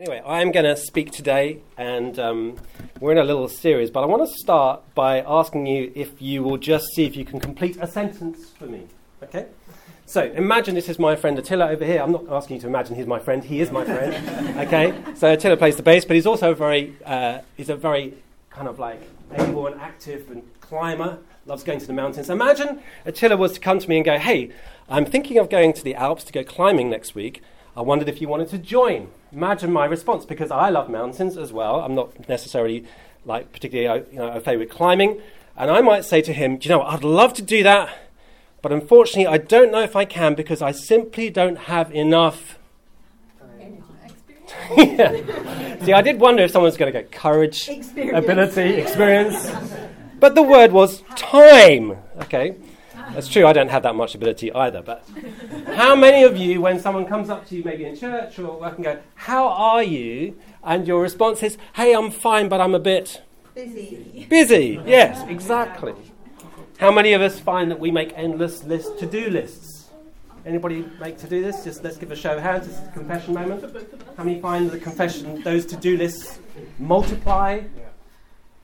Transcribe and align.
Anyway, 0.00 0.22
I'm 0.24 0.52
going 0.52 0.64
to 0.64 0.76
speak 0.76 1.10
today, 1.10 1.60
and 1.76 2.20
um, 2.20 2.56
we're 3.00 3.10
in 3.10 3.18
a 3.18 3.24
little 3.24 3.48
series, 3.48 3.90
but 3.90 4.04
I 4.04 4.06
want 4.06 4.24
to 4.24 4.32
start 4.32 4.80
by 4.94 5.22
asking 5.22 5.66
you 5.66 5.90
if 5.92 6.22
you 6.22 6.44
will 6.44 6.56
just 6.56 6.86
see 6.94 7.04
if 7.04 7.16
you 7.16 7.24
can 7.24 7.40
complete 7.40 7.76
a 7.80 7.86
sentence 7.88 8.50
for 8.50 8.66
me. 8.66 8.86
Okay? 9.24 9.46
So 10.06 10.22
imagine 10.22 10.76
this 10.76 10.88
is 10.88 11.00
my 11.00 11.16
friend 11.16 11.36
Attila 11.36 11.70
over 11.70 11.84
here. 11.84 12.00
I'm 12.00 12.12
not 12.12 12.28
asking 12.30 12.58
you 12.58 12.60
to 12.60 12.68
imagine 12.68 12.94
he's 12.94 13.08
my 13.08 13.18
friend. 13.18 13.42
He 13.42 13.60
is 13.60 13.72
my 13.72 13.84
friend. 13.84 14.56
okay? 14.68 14.94
So 15.16 15.32
Attila 15.32 15.56
plays 15.56 15.74
the 15.74 15.82
bass, 15.82 16.04
but 16.04 16.14
he's 16.14 16.26
also 16.26 16.54
very, 16.54 16.94
uh, 17.04 17.40
he's 17.56 17.68
a 17.68 17.74
very 17.74 18.14
kind 18.50 18.68
of 18.68 18.78
like 18.78 19.02
able 19.32 19.66
and 19.66 19.80
active 19.80 20.30
and 20.30 20.44
climber. 20.60 21.18
Loves 21.44 21.64
going 21.64 21.80
to 21.80 21.86
the 21.88 21.92
mountains. 21.92 22.30
Imagine 22.30 22.80
Attila 23.04 23.36
was 23.36 23.54
to 23.54 23.58
come 23.58 23.80
to 23.80 23.88
me 23.88 23.96
and 23.96 24.04
go, 24.04 24.16
"Hey, 24.16 24.52
I'm 24.88 25.06
thinking 25.06 25.38
of 25.38 25.50
going 25.50 25.72
to 25.72 25.82
the 25.82 25.96
Alps 25.96 26.22
to 26.22 26.32
go 26.32 26.44
climbing 26.44 26.88
next 26.88 27.16
week. 27.16 27.42
I 27.78 27.82
wondered 27.82 28.08
if 28.08 28.20
you 28.20 28.28
wanted 28.28 28.48
to 28.50 28.58
join." 28.58 29.08
Imagine 29.32 29.72
my 29.72 29.86
response 29.86 30.24
because 30.24 30.50
I 30.50 30.68
love 30.70 30.88
mountains 30.90 31.36
as 31.36 31.52
well. 31.52 31.80
I'm 31.80 31.94
not 31.94 32.28
necessarily 32.28 32.84
like 33.24 33.52
particularly 33.52 33.88
uh, 33.88 34.04
you 34.12 34.18
know, 34.18 34.58
with 34.58 34.70
climbing, 34.70 35.20
and 35.56 35.70
I 35.70 35.80
might 35.80 36.04
say 36.04 36.20
to 36.22 36.32
him, 36.32 36.56
"Do 36.58 36.68
you 36.68 36.74
know, 36.74 36.82
I'd 36.82 37.04
love 37.04 37.32
to 37.34 37.42
do 37.42 37.62
that." 37.62 37.88
But 38.62 38.72
unfortunately, 38.72 39.26
I 39.26 39.38
don't 39.38 39.70
know 39.70 39.82
if 39.82 39.94
I 39.94 40.04
can 40.04 40.34
because 40.34 40.60
I 40.60 40.72
simply 40.72 41.30
don't 41.30 41.58
have 41.72 41.94
enough. 41.94 42.58
yeah. 44.76 45.12
See, 45.84 45.92
I 45.92 46.02
did 46.02 46.18
wonder 46.18 46.42
if 46.42 46.50
someone's 46.50 46.76
going 46.76 46.92
to 46.92 46.98
get 46.98 47.12
courage, 47.12 47.68
Experience. 47.68 48.18
ability, 48.24 48.74
experience. 48.74 49.50
But 50.18 50.34
the 50.34 50.42
word 50.42 50.72
was 50.72 51.02
time. 51.14 51.96
Okay. 52.22 52.56
That's 53.14 53.28
true, 53.28 53.46
I 53.46 53.52
don't 53.52 53.68
have 53.68 53.82
that 53.82 53.94
much 53.94 54.14
ability 54.14 54.52
either. 54.52 54.82
But 54.82 55.04
how 55.74 55.94
many 55.96 56.22
of 56.24 56.36
you, 56.36 56.60
when 56.60 56.78
someone 56.80 57.06
comes 57.06 57.30
up 57.30 57.46
to 57.48 57.56
you, 57.56 57.64
maybe 57.64 57.84
in 57.84 57.96
church 57.96 58.38
or 58.38 58.58
work, 58.60 58.76
and 58.76 58.84
go, 58.84 58.98
How 59.14 59.48
are 59.48 59.82
you? 59.82 60.36
And 60.62 60.86
your 60.86 61.00
response 61.00 61.42
is, 61.42 61.56
Hey, 61.74 61.94
I'm 61.94 62.10
fine, 62.10 62.48
but 62.48 62.60
I'm 62.60 62.74
a 62.74 62.78
bit 62.80 63.22
Busy. 63.54 64.26
busy. 64.28 64.80
Yes, 64.86 65.24
exactly. 65.28 65.94
How 66.78 66.92
many 66.92 67.12
of 67.12 67.20
us 67.22 67.40
find 67.40 67.70
that 67.70 67.80
we 67.80 67.90
make 67.90 68.12
endless 68.16 68.62
list 68.64 68.98
to-do 69.00 69.30
lists? 69.30 69.88
Anybody 70.46 70.84
make 71.00 71.18
to-do 71.18 71.44
lists? 71.44 71.64
Just 71.64 71.82
let's 71.82 71.96
give 71.96 72.12
a 72.12 72.16
show 72.16 72.36
of 72.36 72.42
hands. 72.42 72.68
This 72.68 72.78
is 72.78 72.86
a 72.88 72.92
confession 72.92 73.34
moment. 73.34 73.64
How 74.16 74.22
many 74.24 74.40
find 74.40 74.70
the 74.70 74.78
confession 74.78 75.42
those 75.42 75.66
to-do 75.66 75.96
lists 75.96 76.38
multiply? 76.78 77.62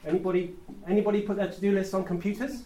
Anybody? 0.06 0.55
Anybody 0.86 1.22
put 1.22 1.36
their 1.36 1.50
to-do 1.50 1.72
lists 1.72 1.92
on 1.92 2.05
computers? 2.05 2.62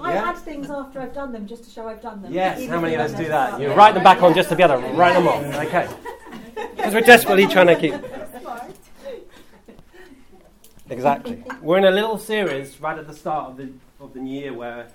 I 0.00 0.14
Yeah. 0.14 0.30
add 0.30 0.36
things 0.38 0.70
after 0.70 1.00
I've 1.00 1.14
done 1.14 1.32
them 1.32 1.46
just 1.46 1.64
to 1.64 1.70
show 1.70 1.88
I've 1.88 2.00
done 2.00 2.22
them. 2.22 2.32
Yes. 2.32 2.66
How 2.66 2.80
many 2.80 2.94
of 2.94 3.00
us 3.00 3.12
do 3.12 3.26
that? 3.28 3.60
You 3.60 3.72
write 3.72 3.94
them 3.94 4.04
back 4.04 4.22
on 4.22 4.34
just 4.34 4.48
to 4.50 4.56
be 4.56 4.62
able 4.62 4.80
to 4.80 4.88
write 4.88 5.14
them 5.14 5.28
off. 5.28 5.44
Okay. 5.66 5.88
Because 6.76 6.94
we're 6.94 7.00
desperately 7.02 7.46
trying 7.46 7.66
to 7.66 7.76
keep. 7.76 7.94
Exactly. 10.90 11.42
We're 11.62 11.78
in 11.78 11.84
a 11.84 11.90
little 11.90 12.16
series 12.18 12.80
right 12.80 12.98
at 12.98 13.06
the 13.06 13.14
start 13.14 13.50
of 13.50 13.56
the 13.56 13.70
of 14.00 14.14
the 14.14 14.20
new 14.20 14.40
year 14.40 14.54
where 14.54 14.88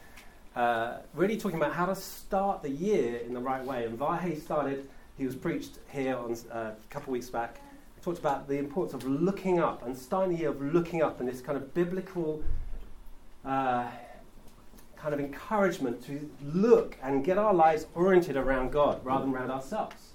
uh, 0.55 0.97
really 1.13 1.37
talking 1.37 1.57
about 1.57 1.73
how 1.73 1.85
to 1.85 1.95
start 1.95 2.63
the 2.63 2.69
year 2.69 3.17
in 3.17 3.33
the 3.33 3.39
right 3.39 3.63
way. 3.63 3.85
And 3.85 3.97
Vahe 3.97 4.41
started. 4.41 4.89
He 5.17 5.25
was 5.25 5.35
preached 5.35 5.77
here 5.91 6.15
on 6.15 6.35
uh, 6.51 6.71
a 6.71 6.75
couple 6.89 7.09
of 7.09 7.13
weeks 7.13 7.29
back. 7.29 7.59
He 7.95 8.01
talked 8.01 8.17
about 8.19 8.47
the 8.47 8.57
importance 8.57 8.93
of 8.93 9.07
looking 9.07 9.59
up 9.59 9.85
and 9.85 9.95
starting 9.95 10.33
the 10.33 10.39
year 10.39 10.49
of 10.49 10.61
looking 10.61 11.03
up 11.03 11.19
and 11.19 11.29
this 11.29 11.41
kind 11.41 11.57
of 11.57 11.73
biblical. 11.73 12.41
Uh, 13.45 13.85
kind 15.03 15.13
of 15.13 15.19
encouragement 15.19 16.01
to 16.01 16.29
look 16.41 16.97
and 17.03 17.25
get 17.25 17.37
our 17.37 17.53
lives 17.53 17.87
oriented 17.93 18.37
around 18.37 18.71
God 18.71 19.03
rather 19.03 19.25
than 19.25 19.35
around 19.35 19.51
ourselves. 19.51 20.13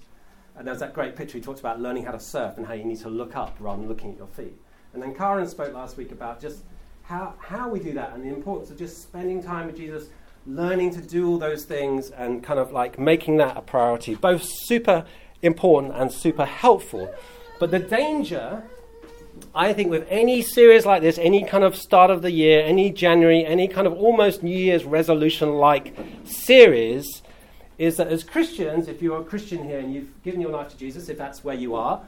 And 0.57 0.67
there's 0.67 0.79
that 0.79 0.95
great 0.95 1.15
picture 1.15 1.37
he 1.37 1.43
talked 1.43 1.59
about 1.59 1.79
learning 1.79 2.05
how 2.05 2.11
to 2.11 2.19
surf 2.19 2.57
and 2.57 2.65
how 2.65 2.73
you 2.73 2.83
need 2.83 2.99
to 3.01 3.09
look 3.09 3.35
up 3.35 3.55
rather 3.59 3.79
than 3.79 3.87
looking 3.87 4.09
at 4.13 4.17
your 4.17 4.25
feet. 4.25 4.57
And 4.93 5.03
then 5.03 5.13
Karen 5.13 5.47
spoke 5.47 5.75
last 5.75 5.95
week 5.95 6.11
about 6.11 6.41
just 6.41 6.63
how, 7.03 7.35
how 7.37 7.69
we 7.69 7.79
do 7.79 7.93
that 7.93 8.13
and 8.15 8.23
the 8.23 8.29
importance 8.29 8.71
of 8.71 8.79
just 8.79 9.03
spending 9.03 9.43
time 9.43 9.67
with 9.67 9.77
Jesus, 9.77 10.09
learning 10.47 10.95
to 10.95 11.01
do 11.01 11.29
all 11.29 11.37
those 11.37 11.65
things 11.65 12.09
and 12.09 12.43
kind 12.43 12.59
of 12.59 12.71
like 12.71 12.97
making 12.97 13.37
that 13.37 13.57
a 13.57 13.61
priority. 13.61 14.15
Both 14.15 14.41
super 14.43 15.05
important 15.43 15.93
and 15.97 16.11
super 16.11 16.45
helpful. 16.45 17.13
But 17.59 17.69
the 17.69 17.77
danger 17.77 18.63
I 19.53 19.73
think 19.73 19.89
with 19.89 20.05
any 20.09 20.41
series 20.41 20.85
like 20.85 21.01
this, 21.01 21.17
any 21.17 21.43
kind 21.43 21.63
of 21.63 21.75
start 21.75 22.11
of 22.11 22.21
the 22.21 22.31
year, 22.31 22.61
any 22.63 22.91
January, 22.91 23.45
any 23.45 23.67
kind 23.67 23.87
of 23.87 23.93
almost 23.93 24.43
New 24.43 24.57
Year's 24.57 24.85
resolution 24.85 25.53
like 25.55 25.95
series, 26.23 27.21
is 27.77 27.97
that 27.97 28.07
as 28.07 28.23
Christians, 28.23 28.87
if 28.87 29.01
you're 29.01 29.21
a 29.21 29.23
Christian 29.23 29.63
here 29.63 29.79
and 29.79 29.93
you've 29.93 30.21
given 30.23 30.41
your 30.41 30.51
life 30.51 30.69
to 30.69 30.77
Jesus, 30.77 31.09
if 31.09 31.17
that's 31.17 31.43
where 31.43 31.55
you 31.55 31.75
are, 31.75 32.01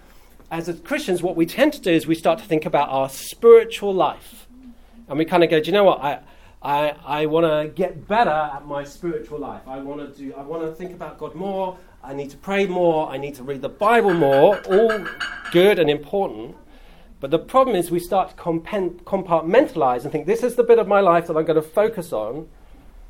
as 0.51 0.69
Christians, 0.83 1.23
what 1.23 1.37
we 1.37 1.45
tend 1.45 1.71
to 1.73 1.79
do 1.79 1.91
is 1.91 2.05
we 2.05 2.15
start 2.15 2.37
to 2.39 2.45
think 2.45 2.65
about 2.65 2.89
our 2.89 3.07
spiritual 3.07 3.93
life. 3.93 4.47
And 5.07 5.17
we 5.17 5.23
kind 5.23 5.43
of 5.43 5.49
go, 5.49 5.61
do 5.61 5.67
you 5.67 5.71
know 5.71 5.85
what? 5.85 6.01
I, 6.01 6.19
I, 6.61 6.95
I 7.05 7.25
want 7.25 7.45
to 7.45 7.71
get 7.73 8.07
better 8.07 8.29
at 8.29 8.65
my 8.67 8.83
spiritual 8.83 9.39
life. 9.39 9.61
I 9.65 9.79
want 9.79 9.99
to 10.01 10.21
do. 10.21 10.33
I 10.35 10.41
want 10.41 10.63
to 10.63 10.75
think 10.75 10.91
about 10.91 11.17
God 11.17 11.35
more. 11.35 11.77
I 12.03 12.13
need 12.13 12.29
to 12.31 12.37
pray 12.37 12.65
more. 12.65 13.09
I 13.09 13.17
need 13.17 13.35
to 13.35 13.43
read 13.43 13.61
the 13.61 13.69
Bible 13.69 14.13
more. 14.13 14.59
All 14.63 15.07
good 15.51 15.79
and 15.79 15.89
important. 15.89 16.55
But 17.21 17.29
the 17.29 17.39
problem 17.39 17.75
is 17.75 17.91
we 17.91 17.99
start 17.99 18.35
to 18.35 18.35
compartmentalize 18.35 20.03
and 20.03 20.11
think 20.11 20.25
this 20.25 20.41
is 20.41 20.55
the 20.55 20.63
bit 20.63 20.79
of 20.79 20.87
my 20.87 21.01
life 21.01 21.27
that 21.27 21.37
I'm 21.37 21.45
going 21.45 21.55
to 21.55 21.61
focus 21.61 22.11
on. 22.11 22.49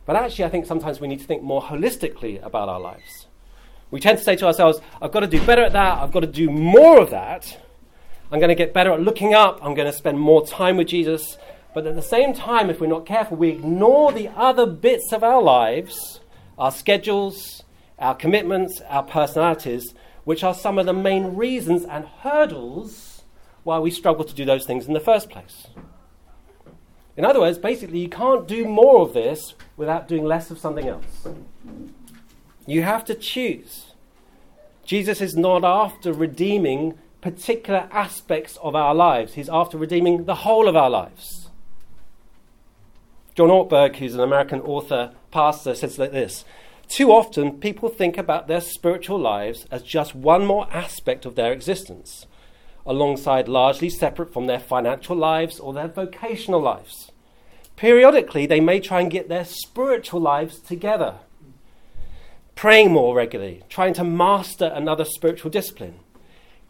But 0.05 0.17
actually, 0.17 0.43
I 0.43 0.49
think 0.49 0.65
sometimes 0.65 0.99
we 0.99 1.07
need 1.07 1.21
to 1.21 1.25
think 1.25 1.41
more 1.41 1.61
holistically 1.61 2.45
about 2.45 2.67
our 2.67 2.79
lives. 2.79 3.27
We 3.89 4.01
tend 4.01 4.17
to 4.17 4.23
say 4.23 4.35
to 4.35 4.45
ourselves, 4.45 4.81
I've 5.01 5.13
got 5.13 5.21
to 5.21 5.27
do 5.27 5.43
better 5.45 5.63
at 5.63 5.71
that, 5.73 5.99
I've 5.99 6.11
got 6.11 6.19
to 6.19 6.27
do 6.27 6.49
more 6.49 6.99
of 6.99 7.09
that. 7.11 7.57
I'm 8.31 8.39
going 8.39 8.49
to 8.49 8.55
get 8.55 8.73
better 8.73 8.91
at 8.91 9.01
looking 9.01 9.33
up, 9.33 9.59
I'm 9.63 9.75
going 9.75 9.89
to 9.89 9.97
spend 9.97 10.19
more 10.19 10.45
time 10.45 10.75
with 10.75 10.87
Jesus. 10.87 11.37
But 11.73 11.87
at 11.87 11.95
the 11.95 12.01
same 12.01 12.33
time, 12.33 12.69
if 12.69 12.81
we're 12.81 12.87
not 12.87 13.05
careful, 13.05 13.37
we 13.37 13.49
ignore 13.49 14.11
the 14.11 14.27
other 14.35 14.65
bits 14.65 15.13
of 15.13 15.23
our 15.23 15.41
lives, 15.41 16.19
our 16.57 16.71
schedules, 16.71 17.63
our 17.97 18.15
commitments, 18.15 18.81
our 18.89 19.03
personalities, 19.03 19.93
which 20.25 20.43
are 20.43 20.53
some 20.53 20.77
of 20.77 20.85
the 20.85 20.93
main 20.93 21.35
reasons 21.37 21.85
and 21.85 22.05
hurdles 22.05 23.10
why 23.63 23.79
we 23.79 23.91
struggle 23.91 24.23
to 24.23 24.33
do 24.33 24.45
those 24.45 24.65
things 24.65 24.87
in 24.87 24.93
the 24.93 24.99
first 24.99 25.29
place. 25.29 25.67
In 27.17 27.25
other 27.25 27.39
words, 27.39 27.57
basically, 27.57 27.99
you 27.99 28.09
can't 28.09 28.47
do 28.47 28.65
more 28.65 29.01
of 29.01 29.13
this 29.13 29.53
without 29.77 30.07
doing 30.07 30.23
less 30.23 30.49
of 30.49 30.57
something 30.57 30.87
else. 30.87 31.27
You 32.65 32.83
have 32.83 33.03
to 33.05 33.15
choose. 33.15 33.93
Jesus 34.85 35.21
is 35.21 35.35
not 35.35 35.63
after 35.63 36.13
redeeming 36.13 36.97
particular 37.21 37.87
aspects 37.91 38.57
of 38.63 38.75
our 38.75 38.95
lives, 38.95 39.33
He's 39.33 39.49
after 39.49 39.77
redeeming 39.77 40.25
the 40.25 40.35
whole 40.35 40.67
of 40.67 40.75
our 40.75 40.89
lives. 40.89 41.49
John 43.35 43.49
Ortberg, 43.49 43.97
who's 43.97 44.15
an 44.15 44.21
American 44.21 44.59
author, 44.61 45.11
pastor, 45.31 45.75
says 45.75 45.99
like 45.99 46.11
this 46.11 46.43
Too 46.87 47.11
often, 47.11 47.59
people 47.59 47.89
think 47.89 48.17
about 48.17 48.47
their 48.47 48.61
spiritual 48.61 49.19
lives 49.19 49.65
as 49.69 49.83
just 49.83 50.15
one 50.15 50.45
more 50.45 50.67
aspect 50.71 51.25
of 51.25 51.35
their 51.35 51.53
existence 51.53 52.25
alongside 52.85 53.47
largely 53.47 53.89
separate 53.89 54.33
from 54.33 54.47
their 54.47 54.59
financial 54.59 55.15
lives 55.15 55.59
or 55.59 55.73
their 55.73 55.87
vocational 55.87 56.61
lives. 56.61 57.11
Periodically, 57.75 58.45
they 58.45 58.59
may 58.59 58.79
try 58.79 59.01
and 59.01 59.11
get 59.11 59.29
their 59.29 59.45
spiritual 59.45 60.19
lives 60.19 60.59
together, 60.59 61.15
praying 62.55 62.91
more 62.91 63.15
regularly, 63.15 63.63
trying 63.69 63.93
to 63.93 64.03
master 64.03 64.65
another 64.65 65.05
spiritual 65.05 65.49
discipline. 65.49 65.99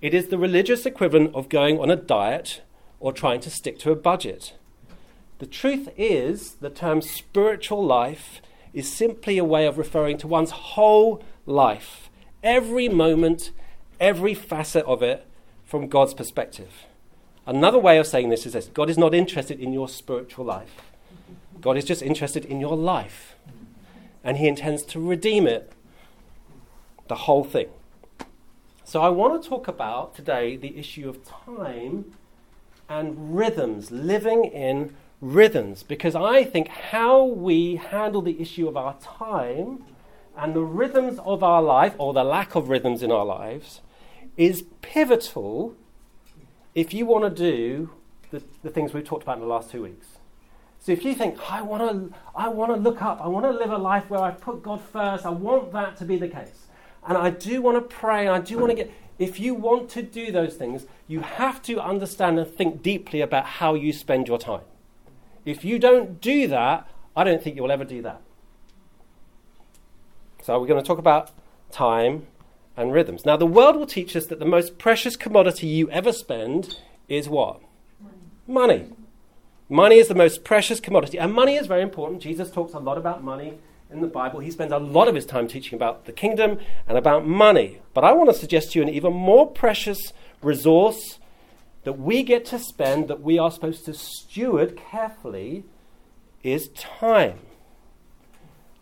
It 0.02 0.14
is 0.14 0.28
the 0.28 0.38
religious 0.38 0.86
equivalent 0.86 1.36
of 1.36 1.50
going 1.50 1.80
on 1.80 1.92
a 1.92 1.96
diet 1.96 2.62
or 3.00 3.12
trying 3.12 3.42
to 3.42 3.50
stick 3.50 3.78
to 3.80 3.92
a 3.92 3.96
budget. 3.96 4.54
The 5.40 5.48
truth 5.48 5.90
is, 5.98 6.54
the 6.56 6.70
term 6.70 7.02
spiritual 7.02 7.84
life 7.84 8.42
is 8.74 8.92
simply 8.92 9.38
a 9.38 9.44
way 9.44 9.66
of 9.66 9.78
referring 9.78 10.18
to 10.20 10.28
one's 10.28 10.52
whole 10.52 11.24
life, 11.46 12.10
every 12.44 12.88
moment, 12.88 13.52
every 14.00 14.34
facet 14.34 14.86
of 14.86 15.04
it 15.04 15.28
from 15.72 15.88
God's 15.88 16.14
perspective. 16.14 16.86
Another 17.48 17.80
way 17.80 17.98
of 17.98 18.06
saying 18.06 18.28
this 18.28 18.45
is 18.45 18.51
this 18.51 18.68
God 18.68 18.90
is 18.90 18.98
not 18.98 19.13
interested 19.13 19.57
in 19.57 19.72
your 19.72 19.88
spiritual 19.88 20.44
life, 20.44 20.81
God 21.62 21.78
is 21.78 21.86
just 21.86 22.01
interested 22.01 22.44
in 22.44 22.60
your 22.60 22.75
life. 22.75 23.36
And 24.24 24.38
He 24.38 24.48
intends 24.48 24.84
to 24.84 25.00
redeem 25.00 25.48
it, 25.48 25.72
the 27.07 27.16
whole 27.16 27.45
thing. 27.45 27.69
So 28.84 29.01
I 29.01 29.10
want 29.10 29.42
to 29.42 29.50
talk 29.50 29.68
about 29.69 30.13
today 30.13 30.57
the 30.57 30.78
issue 30.78 31.07
of 31.07 31.25
time 31.25 32.13
and 32.90 33.36
rhythms, 33.36 33.90
living 33.90 34.44
in 34.44 34.94
rhythms, 35.22 35.84
because 35.84 36.16
I 36.16 36.44
think 36.44 36.68
how 36.68 37.24
we 37.24 37.78
handle 37.78 38.22
the 38.22 38.40
issue 38.42 38.68
of 38.68 38.75
our 38.75 38.95
time 39.01 39.86
and 40.38 40.54
the 40.54 40.62
rhythms 40.62 41.18
of 41.25 41.42
our 41.42 41.62
life, 41.62 41.95
or 41.98 42.13
the 42.13 42.25
lack 42.25 42.56
of 42.56 42.68
rhythms 42.68 43.01
in 43.01 43.12
our 43.12 43.25
lives, 43.25 43.80
is 44.42 44.64
pivotal 44.82 45.76
if 46.74 46.96
you 46.96 47.06
want 47.06 47.24
to 47.24 47.30
do 47.30 47.92
the, 48.32 48.42
the 48.64 48.72
things 48.72 48.92
we've 48.92 49.06
talked 49.06 49.22
about 49.22 49.36
in 49.36 49.42
the 49.42 49.48
last 49.48 49.70
two 49.70 49.84
weeks. 49.84 50.08
So 50.80 50.92
if 50.92 51.06
you 51.06 51.14
think, 51.14 51.38
I 51.52 51.62
want 51.62 51.84
to 51.84 52.18
I 52.36 52.48
want 52.48 52.74
to 52.74 52.76
look 52.76 53.04
up, 53.04 53.22
I 53.22 53.28
want 53.28 53.46
to 53.46 53.52
live 53.52 53.70
a 53.70 53.78
life 53.78 54.10
where 54.10 54.22
I 54.22 54.32
put 54.32 54.64
God 54.64 54.82
first, 54.82 55.28
I 55.28 55.30
want 55.30 55.72
that 55.74 55.96
to 55.98 56.06
be 56.06 56.18
the 56.18 56.28
case. 56.28 56.66
And 57.08 57.20
I 57.20 57.30
do 57.30 57.62
want 57.62 57.78
to 57.78 57.96
pray, 57.96 58.28
I 58.28 58.40
do 58.40 58.58
want 58.58 58.72
to 58.72 58.76
get 58.76 58.92
if 59.20 59.40
you 59.40 59.54
want 59.54 59.92
to 59.92 60.02
do 60.02 60.32
those 60.32 60.56
things, 60.56 60.88
you 61.08 61.20
have 61.20 61.62
to 61.64 61.80
understand 61.80 62.40
and 62.40 62.50
think 62.50 62.82
deeply 62.82 63.22
about 63.22 63.46
how 63.46 63.76
you 63.76 63.94
spend 63.94 64.28
your 64.28 64.40
time. 64.40 64.66
If 65.46 65.64
you 65.64 65.78
don't 65.78 66.20
do 66.20 66.48
that, 66.48 66.88
I 67.16 67.24
don't 67.24 67.44
think 67.44 67.58
you'll 67.58 67.72
ever 67.72 67.86
do 67.86 68.02
that. 68.02 68.22
So, 70.42 70.60
we're 70.60 70.66
going 70.66 70.82
to 70.82 70.88
talk 70.88 70.98
about 70.98 71.30
time 71.70 72.26
and 72.77 72.94
rhythms. 72.94 73.25
Now, 73.25 73.38
the 73.38 73.45
world 73.45 73.75
will 73.75 73.85
teach 73.85 74.15
us 74.15 74.27
that 74.27 74.39
the 74.39 74.45
most 74.45 74.77
precious 74.77 75.15
commodity 75.15 75.68
you 75.68 75.89
ever 75.89 76.13
spend 76.13 76.77
is 77.07 77.27
what? 77.27 77.62
Money. 78.47 78.77
money. 78.77 78.89
Money 79.69 79.97
is 79.97 80.07
the 80.07 80.15
most 80.15 80.44
precious 80.44 80.79
commodity, 80.79 81.18
and 81.18 81.33
money 81.33 81.56
is 81.56 81.68
very 81.68 81.81
important. 81.81 82.21
Jesus 82.21 82.51
talks 82.51 82.73
a 82.73 82.79
lot 82.79 82.97
about 82.97 83.23
money 83.23 83.57
in 83.89 84.01
the 84.01 84.07
Bible. 84.07 84.39
He 84.39 84.51
spends 84.51 84.71
a 84.71 84.77
lot 84.77 85.07
of 85.07 85.15
his 85.15 85.25
time 85.25 85.47
teaching 85.47 85.75
about 85.75 86.06
the 86.06 86.12
kingdom 86.12 86.59
and 86.88 86.97
about 86.97 87.27
money. 87.27 87.79
But 87.94 88.03
I 88.03 88.12
want 88.13 88.29
to 88.29 88.35
suggest 88.35 88.71
to 88.71 88.79
you 88.79 88.83
an 88.83 88.89
even 88.89 89.13
more 89.13 89.50
precious 89.50 90.13
resource 90.41 91.19
that 91.83 92.00
we 92.00 92.23
get 92.23 92.45
to 92.45 92.59
spend, 92.59 93.07
that 93.07 93.21
we 93.21 93.39
are 93.39 93.51
supposed 93.51 93.85
to 93.85 93.94
steward 93.94 94.77
carefully, 94.77 95.63
is 96.44 96.69
time. 96.69 97.39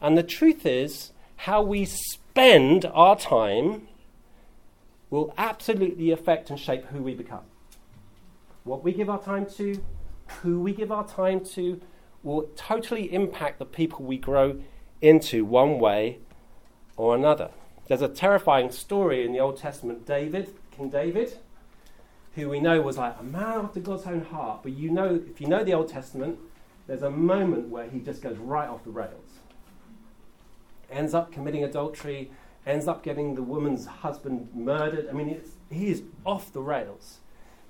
And 0.01 0.17
the 0.17 0.23
truth 0.23 0.65
is, 0.65 1.11
how 1.35 1.61
we 1.61 1.85
spend 1.85 2.28
our 2.39 3.17
time 3.17 3.87
will 5.09 5.33
absolutely 5.37 6.11
affect 6.11 6.49
and 6.49 6.59
shape 6.59 6.85
who 6.85 7.01
we 7.01 7.13
become. 7.13 7.43
What 8.63 8.83
we 8.83 8.93
give 8.93 9.09
our 9.09 9.21
time 9.21 9.45
to, 9.57 9.83
who 10.41 10.61
we 10.61 10.73
give 10.73 10.91
our 10.91 11.07
time 11.07 11.43
to, 11.55 11.81
will 12.23 12.49
totally 12.55 13.11
impact 13.13 13.59
the 13.59 13.65
people 13.65 14.05
we 14.05 14.17
grow 14.17 14.61
into 15.01 15.43
one 15.43 15.79
way 15.79 16.19
or 16.95 17.15
another. 17.15 17.49
There's 17.87 18.01
a 18.01 18.07
terrifying 18.07 18.71
story 18.71 19.25
in 19.25 19.33
the 19.33 19.39
Old 19.39 19.57
Testament 19.57 20.05
David, 20.05 20.53
King 20.71 20.89
David, 20.89 21.37
who 22.35 22.47
we 22.49 22.59
know 22.59 22.81
was 22.81 22.97
like 22.97 23.15
a 23.19 23.23
man 23.23 23.59
after 23.59 23.79
God's 23.79 24.05
own 24.05 24.21
heart. 24.21 24.61
But 24.63 24.73
you 24.73 24.91
know, 24.91 25.21
if 25.29 25.41
you 25.41 25.47
know 25.47 25.63
the 25.63 25.73
Old 25.73 25.89
Testament, 25.89 26.37
there's 26.87 27.01
a 27.01 27.09
moment 27.09 27.69
where 27.69 27.89
he 27.89 27.99
just 27.99 28.21
goes 28.21 28.37
right 28.37 28.69
off 28.69 28.83
the 28.83 28.91
rails. 28.91 29.28
Ends 30.91 31.13
up 31.13 31.31
committing 31.31 31.63
adultery, 31.63 32.31
ends 32.65 32.87
up 32.87 33.03
getting 33.03 33.35
the 33.35 33.43
woman's 33.43 33.85
husband 33.85 34.49
murdered. 34.53 35.07
I 35.09 35.13
mean, 35.13 35.41
he 35.69 35.91
is 35.91 36.03
off 36.25 36.51
the 36.51 36.61
rails. 36.61 37.19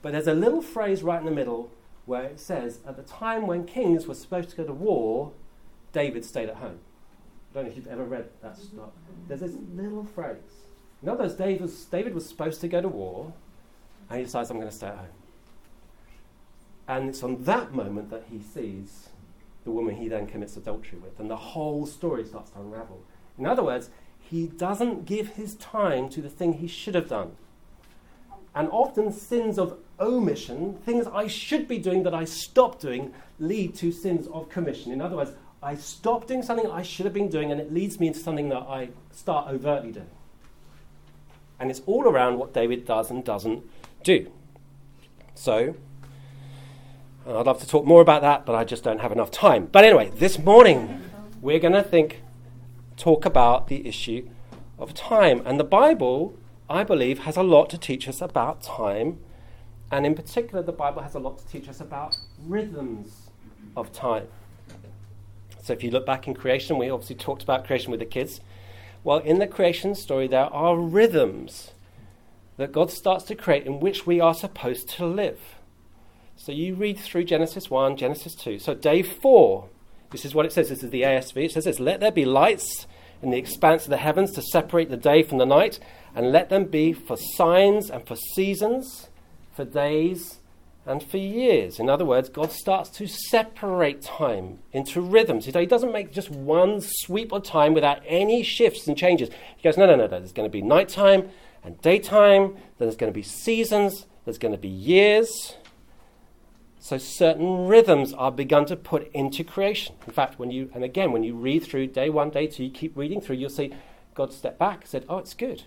But 0.01 0.13
there's 0.13 0.27
a 0.27 0.33
little 0.33 0.61
phrase 0.61 1.03
right 1.03 1.19
in 1.19 1.25
the 1.25 1.31
middle 1.31 1.71
where 2.05 2.23
it 2.23 2.39
says, 2.39 2.79
at 2.87 2.95
the 2.95 3.03
time 3.03 3.45
when 3.45 3.65
kings 3.65 4.07
were 4.07 4.15
supposed 4.15 4.49
to 4.49 4.55
go 4.55 4.65
to 4.65 4.73
war, 4.73 5.31
David 5.91 6.25
stayed 6.25 6.49
at 6.49 6.55
home. 6.55 6.79
I 7.51 7.55
don't 7.55 7.63
know 7.65 7.69
if 7.69 7.75
you've 7.75 7.87
ever 7.87 8.03
read 8.03 8.29
that 8.41 8.53
mm-hmm. 8.53 8.77
stuff. 8.77 8.89
There's 9.27 9.41
this 9.41 9.55
little 9.75 10.03
phrase. 10.03 10.37
In 11.01 11.09
other 11.09 11.23
words, 11.23 11.35
David 11.35 11.61
was, 11.61 11.85
David 11.85 12.13
was 12.13 12.27
supposed 12.27 12.61
to 12.61 12.67
go 12.67 12.81
to 12.81 12.87
war, 12.87 13.33
and 14.09 14.19
he 14.19 14.25
decides, 14.25 14.49
I'm 14.49 14.57
going 14.57 14.69
to 14.69 14.75
stay 14.75 14.87
at 14.87 14.97
home. 14.97 15.07
And 16.87 17.09
it's 17.09 17.21
on 17.23 17.43
that 17.43 17.73
moment 17.73 18.09
that 18.09 18.25
he 18.31 18.41
sees 18.41 19.09
the 19.63 19.71
woman 19.71 19.95
he 19.95 20.07
then 20.07 20.25
commits 20.25 20.57
adultery 20.57 20.97
with, 20.97 21.19
and 21.19 21.29
the 21.29 21.35
whole 21.35 21.85
story 21.85 22.25
starts 22.25 22.51
to 22.51 22.59
unravel. 22.59 23.01
In 23.39 23.45
other 23.45 23.63
words, 23.63 23.89
he 24.19 24.47
doesn't 24.47 25.05
give 25.05 25.29
his 25.29 25.55
time 25.55 26.09
to 26.09 26.21
the 26.21 26.29
thing 26.29 26.53
he 26.53 26.67
should 26.67 26.93
have 26.93 27.09
done. 27.09 27.31
And 28.53 28.67
often 28.69 29.11
sins 29.11 29.57
of 29.57 29.77
omission, 29.99 30.75
things 30.85 31.07
I 31.07 31.27
should 31.27 31.67
be 31.67 31.77
doing 31.77 32.03
that 32.03 32.13
I 32.13 32.25
stop 32.25 32.79
doing, 32.79 33.13
lead 33.39 33.75
to 33.75 33.91
sins 33.91 34.27
of 34.27 34.49
commission. 34.49 34.91
In 34.91 35.01
other 35.01 35.15
words, 35.15 35.31
I 35.63 35.75
stop 35.75 36.27
doing 36.27 36.43
something 36.43 36.69
I 36.69 36.81
should 36.83 37.05
have 37.05 37.13
been 37.13 37.29
doing, 37.29 37.51
and 37.51 37.59
it 37.59 37.73
leads 37.73 37.99
me 37.99 38.07
into 38.07 38.19
something 38.19 38.49
that 38.49 38.63
I 38.63 38.89
start 39.11 39.47
overtly 39.49 39.91
doing. 39.91 40.09
And 41.59 41.69
it's 41.69 41.81
all 41.85 42.03
around 42.03 42.37
what 42.37 42.53
David 42.53 42.85
does 42.85 43.09
and 43.11 43.23
doesn't 43.23 43.63
do. 44.03 44.31
So, 45.35 45.75
I'd 47.27 47.45
love 47.45 47.59
to 47.59 47.67
talk 47.67 47.85
more 47.85 48.01
about 48.01 48.21
that, 48.21 48.45
but 48.45 48.55
I 48.55 48.63
just 48.63 48.83
don't 48.83 48.99
have 48.99 49.11
enough 49.11 49.31
time. 49.31 49.67
But 49.71 49.83
anyway, 49.83 50.11
this 50.15 50.39
morning 50.39 51.01
we're 51.41 51.59
going 51.59 51.73
to 51.73 51.83
think, 51.83 52.21
talk 52.99 53.25
about 53.25 53.67
the 53.67 53.87
issue 53.87 54.29
of 54.77 54.93
time. 54.93 55.41
And 55.45 55.59
the 55.59 55.63
Bible, 55.63 56.37
I 56.69 56.83
believe, 56.83 57.19
has 57.19 57.37
a 57.37 57.43
lot 57.43 57.69
to 57.71 57.77
teach 57.77 58.07
us 58.07 58.21
about 58.21 58.61
time. 58.61 59.19
And 59.91 60.05
in 60.05 60.13
particular, 60.13 60.61
the 60.61 60.71
Bible 60.71 61.01
has 61.01 61.15
a 61.15 61.19
lot 61.19 61.39
to 61.39 61.47
teach 61.47 61.67
us 61.67 61.79
about 61.79 62.15
rhythms 62.45 63.31
of 63.75 63.91
time. 63.91 64.27
So 65.63 65.73
if 65.73 65.83
you 65.83 65.91
look 65.91 66.05
back 66.05 66.27
in 66.27 66.33
creation, 66.33 66.77
we 66.77 66.89
obviously 66.89 67.15
talked 67.15 67.41
about 67.41 67.65
creation 67.65 67.91
with 67.91 67.99
the 67.99 68.05
kids. 68.05 68.41
Well, 69.03 69.19
in 69.19 69.39
the 69.39 69.47
creation 69.47 69.95
story, 69.95 70.27
there 70.27 70.53
are 70.53 70.77
rhythms 70.77 71.71
that 72.57 72.71
God 72.71 72.91
starts 72.91 73.23
to 73.25 73.35
create 73.35 73.65
in 73.65 73.79
which 73.79 74.05
we 74.05 74.19
are 74.19 74.33
supposed 74.33 74.89
to 74.89 75.05
live. 75.05 75.39
So 76.35 76.51
you 76.51 76.75
read 76.75 76.99
through 76.99 77.23
Genesis 77.25 77.69
1, 77.69 77.97
Genesis 77.97 78.35
2. 78.35 78.59
So 78.59 78.73
day 78.73 79.01
4, 79.01 79.69
this 80.11 80.25
is 80.25 80.33
what 80.33 80.45
it 80.45 80.51
says. 80.51 80.69
This 80.69 80.83
is 80.83 80.89
the 80.89 81.03
ASV. 81.03 81.45
It 81.45 81.51
says 81.51 81.65
this 81.65 81.79
Let 81.79 81.99
there 81.99 82.11
be 82.11 82.25
lights 82.25 82.87
in 83.21 83.31
the 83.31 83.37
expanse 83.37 83.83
of 83.83 83.89
the 83.89 83.97
heavens 83.97 84.31
to 84.31 84.41
separate 84.41 84.89
the 84.89 84.97
day 84.97 85.23
from 85.23 85.37
the 85.37 85.45
night, 85.45 85.79
and 86.15 86.31
let 86.31 86.49
them 86.49 86.65
be 86.65 86.93
for 86.93 87.17
signs 87.17 87.89
and 87.89 88.07
for 88.07 88.15
seasons, 88.15 89.09
for 89.55 89.65
days 89.65 90.39
and 90.85 91.03
for 91.03 91.17
years. 91.17 91.79
In 91.79 91.89
other 91.89 92.05
words, 92.05 92.29
God 92.29 92.51
starts 92.51 92.89
to 92.91 93.07
separate 93.07 94.01
time 94.01 94.59
into 94.71 95.01
rhythms. 95.01 95.45
He 95.45 95.51
doesn't 95.51 95.91
make 95.91 96.11
just 96.11 96.31
one 96.31 96.79
sweep 96.81 97.31
of 97.31 97.43
time 97.43 97.73
without 97.73 98.01
any 98.07 98.41
shifts 98.41 98.87
and 98.87 98.97
changes. 98.97 99.29
He 99.55 99.63
goes, 99.63 99.77
no, 99.77 99.85
no, 99.85 99.95
no, 99.95 100.07
no. 100.07 100.19
There's 100.19 100.31
going 100.31 100.49
to 100.49 100.51
be 100.51 100.63
nighttime 100.63 101.29
and 101.63 101.79
daytime. 101.81 102.53
Then 102.53 102.87
there's 102.87 102.95
going 102.95 103.11
to 103.11 103.15
be 103.15 103.23
seasons. 103.23 104.07
There's 104.25 104.39
going 104.39 104.53
to 104.53 104.57
be 104.57 104.67
years. 104.67 105.55
So 106.79 106.97
certain 106.97 107.67
rhythms 107.67 108.13
are 108.13 108.31
begun 108.31 108.65
to 108.67 108.75
put 108.75 109.11
into 109.13 109.43
creation. 109.43 109.95
In 110.07 110.13
fact, 110.13 110.39
when 110.39 110.49
you, 110.49 110.71
and 110.73 110.83
again, 110.83 111.11
when 111.11 111.23
you 111.23 111.35
read 111.35 111.63
through 111.63 111.87
day 111.87 112.09
one, 112.09 112.29
day 112.29 112.47
two, 112.47 112.63
you 112.63 112.71
keep 112.71 112.95
reading 112.95 113.19
through, 113.19 113.35
you'll 113.35 113.49
see 113.49 113.73
God 114.15 114.33
step 114.33 114.57
back 114.57 114.87
said, 114.87 115.05
oh, 115.07 115.17
it's 115.17 115.33
good. 115.33 115.63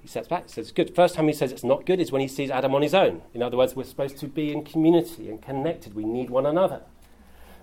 He 0.00 0.08
steps 0.08 0.28
back, 0.28 0.48
says, 0.48 0.70
good. 0.70 0.94
First 0.94 1.16
time 1.16 1.26
he 1.26 1.32
says 1.32 1.50
it's 1.50 1.64
not 1.64 1.84
good 1.84 2.00
is 2.00 2.12
when 2.12 2.20
he 2.20 2.28
sees 2.28 2.50
Adam 2.50 2.74
on 2.74 2.82
his 2.82 2.94
own. 2.94 3.22
In 3.34 3.42
other 3.42 3.56
words, 3.56 3.74
we're 3.74 3.84
supposed 3.84 4.18
to 4.18 4.28
be 4.28 4.52
in 4.52 4.64
community 4.64 5.28
and 5.28 5.42
connected. 5.42 5.94
We 5.94 6.04
need 6.04 6.30
one 6.30 6.46
another. 6.46 6.82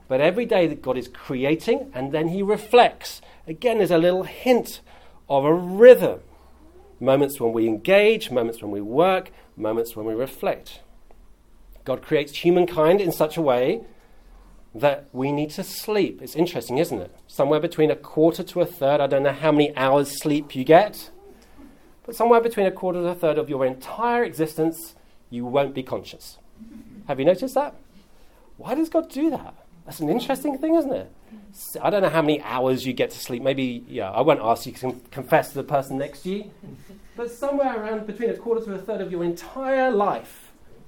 But 0.09 0.19
every 0.19 0.45
day 0.45 0.67
that 0.67 0.81
God 0.81 0.97
is 0.97 1.07
creating 1.07 1.89
and 1.93 2.11
then 2.11 2.29
he 2.29 2.43
reflects, 2.43 3.21
again, 3.47 3.77
there's 3.77 3.91
a 3.91 3.97
little 3.97 4.23
hint 4.23 4.81
of 5.29 5.45
a 5.45 5.53
rhythm. 5.53 6.19
Moments 6.99 7.39
when 7.39 7.53
we 7.53 7.67
engage, 7.67 8.29
moments 8.29 8.61
when 8.61 8.71
we 8.71 8.81
work, 8.81 9.31
moments 9.55 9.95
when 9.95 10.05
we 10.05 10.13
reflect. 10.13 10.81
God 11.85 12.01
creates 12.01 12.37
humankind 12.37 13.01
in 13.01 13.11
such 13.11 13.37
a 13.37 13.41
way 13.41 13.81
that 14.75 15.07
we 15.11 15.31
need 15.31 15.51
to 15.51 15.63
sleep. 15.63 16.21
It's 16.21 16.35
interesting, 16.35 16.77
isn't 16.77 16.99
it? 16.99 17.15
Somewhere 17.27 17.59
between 17.59 17.91
a 17.91 17.95
quarter 17.95 18.43
to 18.43 18.61
a 18.61 18.65
third. 18.65 19.01
I 19.01 19.07
don't 19.07 19.23
know 19.23 19.33
how 19.33 19.51
many 19.51 19.75
hours 19.75 20.19
sleep 20.19 20.55
you 20.55 20.63
get 20.63 21.11
but 22.05 22.15
somewhere 22.15 22.41
between 22.41 22.65
a 22.65 22.71
quarter 22.71 23.01
to 23.01 23.07
a 23.07 23.15
third 23.15 23.37
of 23.37 23.49
your 23.49 23.65
entire 23.65 24.23
existence, 24.23 24.95
you 25.29 25.45
won't 25.45 25.73
be 25.73 25.83
conscious. 25.83 26.37
Have 27.07 27.19
you 27.19 27.25
noticed 27.25 27.55
that? 27.55 27.75
Why 28.57 28.75
does 28.75 28.89
God 28.89 29.09
do 29.09 29.29
that? 29.29 29.55
That's 29.85 29.99
an 29.99 30.09
interesting 30.09 30.57
thing, 30.57 30.75
isn't 30.75 30.93
it? 30.93 31.11
I 31.81 31.89
don't 31.89 32.01
know 32.01 32.09
how 32.09 32.21
many 32.21 32.41
hours 32.41 32.85
you 32.85 32.93
get 32.93 33.11
to 33.11 33.19
sleep. 33.19 33.41
Maybe, 33.41 33.83
yeah, 33.87 34.11
I 34.11 34.21
won't 34.21 34.41
ask 34.41 34.65
you 34.65 34.73
to 34.73 34.99
confess 35.11 35.49
to 35.49 35.55
the 35.55 35.63
person 35.63 35.97
next 35.97 36.21
to 36.23 36.29
you. 36.29 36.51
But 37.15 37.31
somewhere 37.31 37.81
around 37.81 38.05
between 38.07 38.29
a 38.29 38.37
quarter 38.37 38.63
to 38.65 38.73
a 38.73 38.77
third 38.77 39.01
of 39.01 39.11
your 39.11 39.23
entire 39.23 39.91
life, 39.91 40.42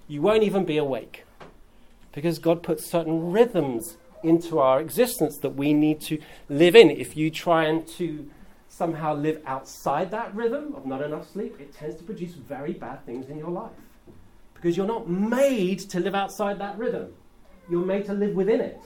you 0.07 0.21
won't 0.21 0.43
even 0.43 0.65
be 0.65 0.77
awake. 0.77 1.25
Because 2.11 2.39
God 2.39 2.63
puts 2.63 2.85
certain 2.85 3.31
rhythms 3.31 3.97
into 4.23 4.59
our 4.59 4.79
existence 4.79 5.37
that 5.39 5.51
we 5.51 5.73
need 5.73 6.01
to 6.01 6.19
live 6.49 6.75
in. 6.75 6.89
If 6.89 7.15
you 7.17 7.29
try 7.29 7.65
and 7.65 7.87
to 7.89 8.29
somehow 8.67 9.13
live 9.13 9.41
outside 9.45 10.11
that 10.11 10.33
rhythm 10.35 10.73
of 10.75 10.85
not 10.85 11.01
enough 11.01 11.29
sleep, 11.31 11.59
it 11.59 11.73
tends 11.73 11.95
to 11.97 12.03
produce 12.03 12.33
very 12.33 12.73
bad 12.73 13.05
things 13.05 13.29
in 13.29 13.37
your 13.37 13.49
life. 13.49 13.71
Because 14.53 14.75
you're 14.75 14.87
not 14.87 15.09
made 15.09 15.79
to 15.79 15.99
live 15.99 16.15
outside 16.15 16.59
that 16.59 16.77
rhythm. 16.77 17.13
You're 17.69 17.85
made 17.85 18.05
to 18.05 18.13
live 18.13 18.35
within 18.35 18.61
it. 18.61 18.81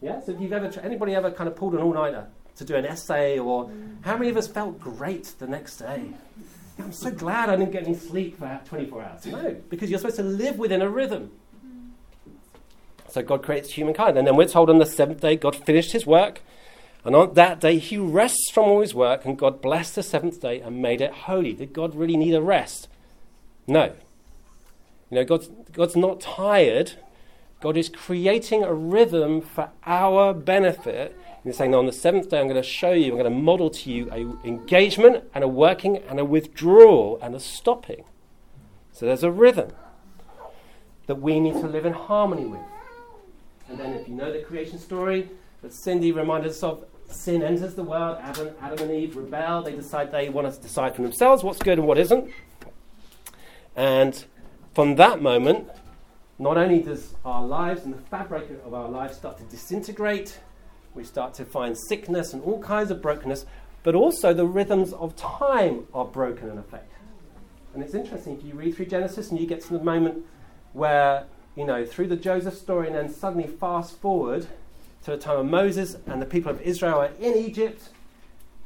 Yeah? 0.00 0.20
So 0.20 0.32
if 0.32 0.40
you've 0.40 0.52
ever, 0.52 0.70
anybody 0.80 1.14
ever 1.14 1.30
kind 1.30 1.48
of 1.48 1.56
pulled 1.56 1.74
an 1.74 1.80
all-nighter 1.80 2.26
to 2.56 2.64
do 2.64 2.76
an 2.76 2.84
essay 2.84 3.38
or 3.38 3.70
how 4.02 4.16
many 4.16 4.28
of 4.30 4.36
us 4.36 4.46
felt 4.46 4.78
great 4.78 5.32
the 5.38 5.46
next 5.46 5.78
day? 5.78 6.10
I'm 6.82 6.92
so 6.92 7.10
glad 7.10 7.48
I 7.48 7.56
didn't 7.56 7.72
get 7.72 7.84
any 7.84 7.94
sleep 7.94 8.38
for 8.38 8.60
24 8.64 9.02
hours. 9.02 9.26
No, 9.26 9.56
because 9.68 9.90
you're 9.90 9.98
supposed 9.98 10.16
to 10.16 10.22
live 10.22 10.58
within 10.58 10.82
a 10.82 10.88
rhythm. 10.88 11.30
So 13.08 13.22
God 13.22 13.42
creates 13.42 13.72
humankind. 13.72 14.16
And 14.16 14.26
then 14.26 14.36
we're 14.36 14.48
told 14.48 14.70
on 14.70 14.78
the 14.78 14.86
seventh 14.86 15.20
day, 15.20 15.36
God 15.36 15.56
finished 15.56 15.92
his 15.92 16.06
work 16.06 16.42
and 17.04 17.16
on 17.16 17.34
that 17.34 17.60
day, 17.60 17.78
he 17.78 17.96
rests 17.96 18.50
from 18.50 18.64
all 18.64 18.80
his 18.80 18.94
work, 18.94 19.24
and 19.24 19.38
God 19.38 19.62
blessed 19.62 19.94
the 19.94 20.02
seventh 20.02 20.40
day 20.40 20.60
and 20.60 20.82
made 20.82 21.00
it 21.00 21.12
holy. 21.12 21.54
Did 21.54 21.72
God 21.72 21.94
really 21.94 22.16
need 22.16 22.34
a 22.34 22.42
rest? 22.42 22.88
No. 23.66 23.94
You 25.10 25.16
know, 25.16 25.24
God's, 25.24 25.48
God's 25.72 25.96
not 25.96 26.20
tired. 26.20 26.92
God 27.62 27.76
is 27.76 27.88
creating 27.88 28.64
a 28.64 28.74
rhythm 28.74 29.40
for 29.40 29.70
our 29.86 30.34
benefit 30.34 31.18
he's 31.44 31.56
saying, 31.56 31.74
on 31.74 31.86
the 31.86 31.92
seventh 31.92 32.28
day, 32.28 32.38
I'm 32.38 32.48
going 32.48 32.60
to 32.60 32.68
show 32.68 32.92
you, 32.92 33.12
I'm 33.12 33.18
going 33.18 33.24
to 33.24 33.30
model 33.30 33.70
to 33.70 33.90
you 33.90 34.10
a 34.10 34.46
engagement 34.46 35.24
and 35.34 35.42
a 35.42 35.48
working 35.48 35.96
and 35.96 36.20
a 36.20 36.24
withdrawal 36.24 37.18
and 37.22 37.34
a 37.34 37.40
stopping. 37.40 38.04
So 38.92 39.06
there's 39.06 39.22
a 39.22 39.30
rhythm 39.30 39.70
that 41.06 41.16
we 41.16 41.40
need 41.40 41.54
to 41.54 41.66
live 41.66 41.86
in 41.86 41.92
harmony 41.92 42.44
with. 42.44 42.60
And 43.68 43.78
then, 43.78 43.94
if 43.94 44.08
you 44.08 44.14
know 44.14 44.32
the 44.32 44.40
creation 44.40 44.78
story 44.78 45.28
that 45.62 45.72
Cindy 45.72 46.12
reminded 46.12 46.50
us 46.50 46.62
of, 46.62 46.84
sin 47.08 47.42
enters 47.42 47.74
the 47.74 47.82
world. 47.82 48.18
Adam, 48.20 48.50
Adam 48.60 48.78
and 48.80 48.90
Eve 48.90 49.16
rebel. 49.16 49.62
They 49.62 49.72
decide 49.72 50.12
they 50.12 50.28
want 50.28 50.52
to 50.52 50.60
decide 50.60 50.94
for 50.94 51.02
themselves 51.02 51.42
what's 51.42 51.58
good 51.58 51.78
and 51.78 51.86
what 51.86 51.98
isn't. 51.98 52.32
And 53.76 54.24
from 54.74 54.96
that 54.96 55.20
moment, 55.20 55.68
not 56.38 56.56
only 56.56 56.80
does 56.82 57.14
our 57.24 57.44
lives 57.44 57.84
and 57.84 57.94
the 57.94 58.00
fabric 58.02 58.48
of 58.64 58.74
our 58.74 58.88
lives 58.88 59.16
start 59.16 59.38
to 59.38 59.44
disintegrate, 59.44 60.38
we 60.94 61.04
start 61.04 61.34
to 61.34 61.44
find 61.44 61.76
sickness 61.88 62.32
and 62.32 62.42
all 62.42 62.60
kinds 62.62 62.90
of 62.90 63.00
brokenness, 63.00 63.46
but 63.82 63.94
also 63.94 64.34
the 64.34 64.46
rhythms 64.46 64.92
of 64.92 65.16
time 65.16 65.86
are 65.94 66.04
broken 66.04 66.50
in 66.50 66.58
effect. 66.58 66.92
And 67.72 67.82
it's 67.82 67.94
interesting 67.94 68.36
if 68.36 68.44
you 68.44 68.54
read 68.54 68.74
through 68.74 68.86
Genesis 68.86 69.30
and 69.30 69.38
you 69.38 69.46
get 69.46 69.60
to 69.62 69.72
the 69.72 69.84
moment 69.84 70.24
where, 70.72 71.26
you 71.56 71.64
know, 71.64 71.84
through 71.84 72.08
the 72.08 72.16
Joseph 72.16 72.54
story, 72.54 72.88
and 72.88 72.96
then 72.96 73.08
suddenly 73.12 73.46
fast 73.46 73.96
forward 73.98 74.48
to 75.04 75.12
the 75.12 75.16
time 75.16 75.38
of 75.38 75.46
Moses 75.46 75.96
and 76.06 76.20
the 76.20 76.26
people 76.26 76.50
of 76.50 76.60
Israel 76.62 76.98
are 76.98 77.10
in 77.20 77.34
Egypt, 77.34 77.90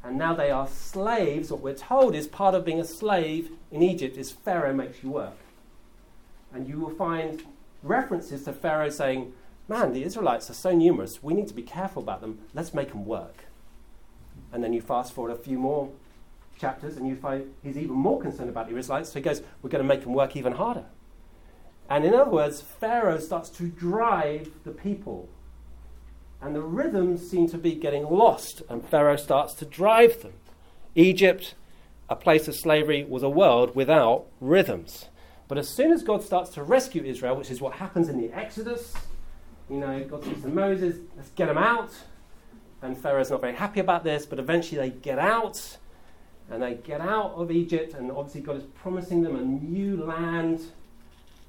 and 0.02 0.18
now 0.18 0.34
they 0.34 0.50
are 0.50 0.66
slaves. 0.66 1.50
What 1.50 1.60
we're 1.60 1.74
told 1.74 2.14
is 2.14 2.26
part 2.26 2.54
of 2.54 2.64
being 2.64 2.80
a 2.80 2.84
slave 2.84 3.50
in 3.70 3.82
Egypt 3.82 4.16
is 4.16 4.30
Pharaoh 4.30 4.74
makes 4.74 5.02
you 5.02 5.10
work. 5.10 5.36
And 6.52 6.68
you 6.68 6.78
will 6.78 6.94
find 6.94 7.42
references 7.82 8.44
to 8.44 8.52
Pharaoh 8.52 8.90
saying, 8.90 9.32
Man, 9.66 9.92
the 9.92 10.04
Israelites 10.04 10.50
are 10.50 10.54
so 10.54 10.72
numerous, 10.72 11.22
we 11.22 11.32
need 11.32 11.48
to 11.48 11.54
be 11.54 11.62
careful 11.62 12.02
about 12.02 12.20
them. 12.20 12.40
Let's 12.52 12.74
make 12.74 12.90
them 12.90 13.06
work. 13.06 13.44
And 14.52 14.62
then 14.62 14.72
you 14.72 14.80
fast 14.80 15.12
forward 15.12 15.32
a 15.32 15.36
few 15.36 15.58
more 15.58 15.90
chapters 16.58 16.96
and 16.96 17.08
you 17.08 17.16
find 17.16 17.52
he's 17.62 17.78
even 17.78 17.96
more 17.96 18.20
concerned 18.20 18.50
about 18.50 18.68
the 18.68 18.76
Israelites. 18.76 19.10
So 19.10 19.18
he 19.18 19.22
goes, 19.22 19.42
We're 19.62 19.70
going 19.70 19.82
to 19.82 19.88
make 19.88 20.02
them 20.02 20.12
work 20.12 20.36
even 20.36 20.52
harder. 20.52 20.84
And 21.88 22.04
in 22.04 22.14
other 22.14 22.30
words, 22.30 22.60
Pharaoh 22.60 23.18
starts 23.18 23.48
to 23.50 23.68
drive 23.68 24.50
the 24.64 24.70
people. 24.70 25.28
And 26.40 26.54
the 26.54 26.62
rhythms 26.62 27.28
seem 27.28 27.48
to 27.48 27.58
be 27.58 27.74
getting 27.74 28.04
lost, 28.04 28.62
and 28.68 28.86
Pharaoh 28.86 29.16
starts 29.16 29.54
to 29.54 29.64
drive 29.64 30.22
them. 30.22 30.34
Egypt, 30.94 31.54
a 32.08 32.16
place 32.16 32.48
of 32.48 32.54
slavery, 32.54 33.02
was 33.02 33.22
a 33.22 33.30
world 33.30 33.74
without 33.74 34.26
rhythms. 34.40 35.06
But 35.48 35.56
as 35.56 35.68
soon 35.68 35.90
as 35.90 36.02
God 36.02 36.22
starts 36.22 36.50
to 36.50 36.62
rescue 36.62 37.02
Israel, 37.02 37.36
which 37.36 37.50
is 37.50 37.60
what 37.60 37.74
happens 37.74 38.08
in 38.08 38.18
the 38.18 38.32
Exodus, 38.32 38.94
you 39.68 39.76
know, 39.76 40.04
God 40.04 40.24
says 40.24 40.42
to 40.42 40.48
Moses, 40.48 40.96
let's 41.16 41.30
get 41.30 41.46
them 41.46 41.58
out. 41.58 41.90
And 42.82 42.96
Pharaoh's 42.98 43.30
not 43.30 43.40
very 43.40 43.54
happy 43.54 43.80
about 43.80 44.04
this, 44.04 44.26
but 44.26 44.38
eventually 44.38 44.78
they 44.78 44.90
get 44.90 45.18
out. 45.18 45.78
And 46.50 46.62
they 46.62 46.74
get 46.74 47.00
out 47.00 47.32
of 47.36 47.50
Egypt, 47.50 47.94
and 47.94 48.10
obviously 48.10 48.42
God 48.42 48.56
is 48.56 48.64
promising 48.64 49.22
them 49.22 49.36
a 49.36 49.40
new 49.40 49.96
land 50.04 50.60